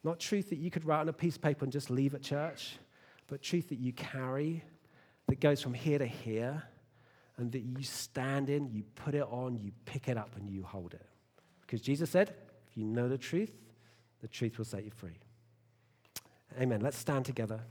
Not 0.03 0.19
truth 0.19 0.49
that 0.49 0.57
you 0.57 0.69
could 0.69 0.83
write 0.83 0.99
on 0.99 1.07
a 1.07 1.13
piece 1.13 1.37
of 1.37 1.41
paper 1.41 1.63
and 1.63 1.71
just 1.71 1.89
leave 1.89 2.13
at 2.13 2.21
church, 2.21 2.75
but 3.27 3.41
truth 3.41 3.69
that 3.69 3.79
you 3.79 3.93
carry 3.93 4.65
that 5.29 5.39
goes 5.39 5.61
from 5.61 5.73
here 5.73 5.97
to 5.97 6.05
here 6.05 6.61
and 7.37 7.53
that 7.53 7.61
you 7.61 7.81
stand 7.83 8.49
in, 8.49 8.69
you 8.69 8.83
put 8.95 9.15
it 9.15 9.23
on, 9.31 9.61
you 9.61 9.71
pick 9.85 10.09
it 10.09 10.17
up, 10.17 10.35
and 10.35 10.49
you 10.49 10.61
hold 10.61 10.93
it. 10.93 11.05
Because 11.61 11.79
Jesus 11.79 12.09
said, 12.09 12.33
if 12.69 12.75
you 12.75 12.83
know 12.83 13.07
the 13.07 13.17
truth, 13.17 13.53
the 14.19 14.27
truth 14.27 14.57
will 14.57 14.65
set 14.65 14.83
you 14.83 14.91
free. 14.91 15.19
Amen. 16.59 16.81
Let's 16.81 16.97
stand 16.97 17.23
together. 17.23 17.61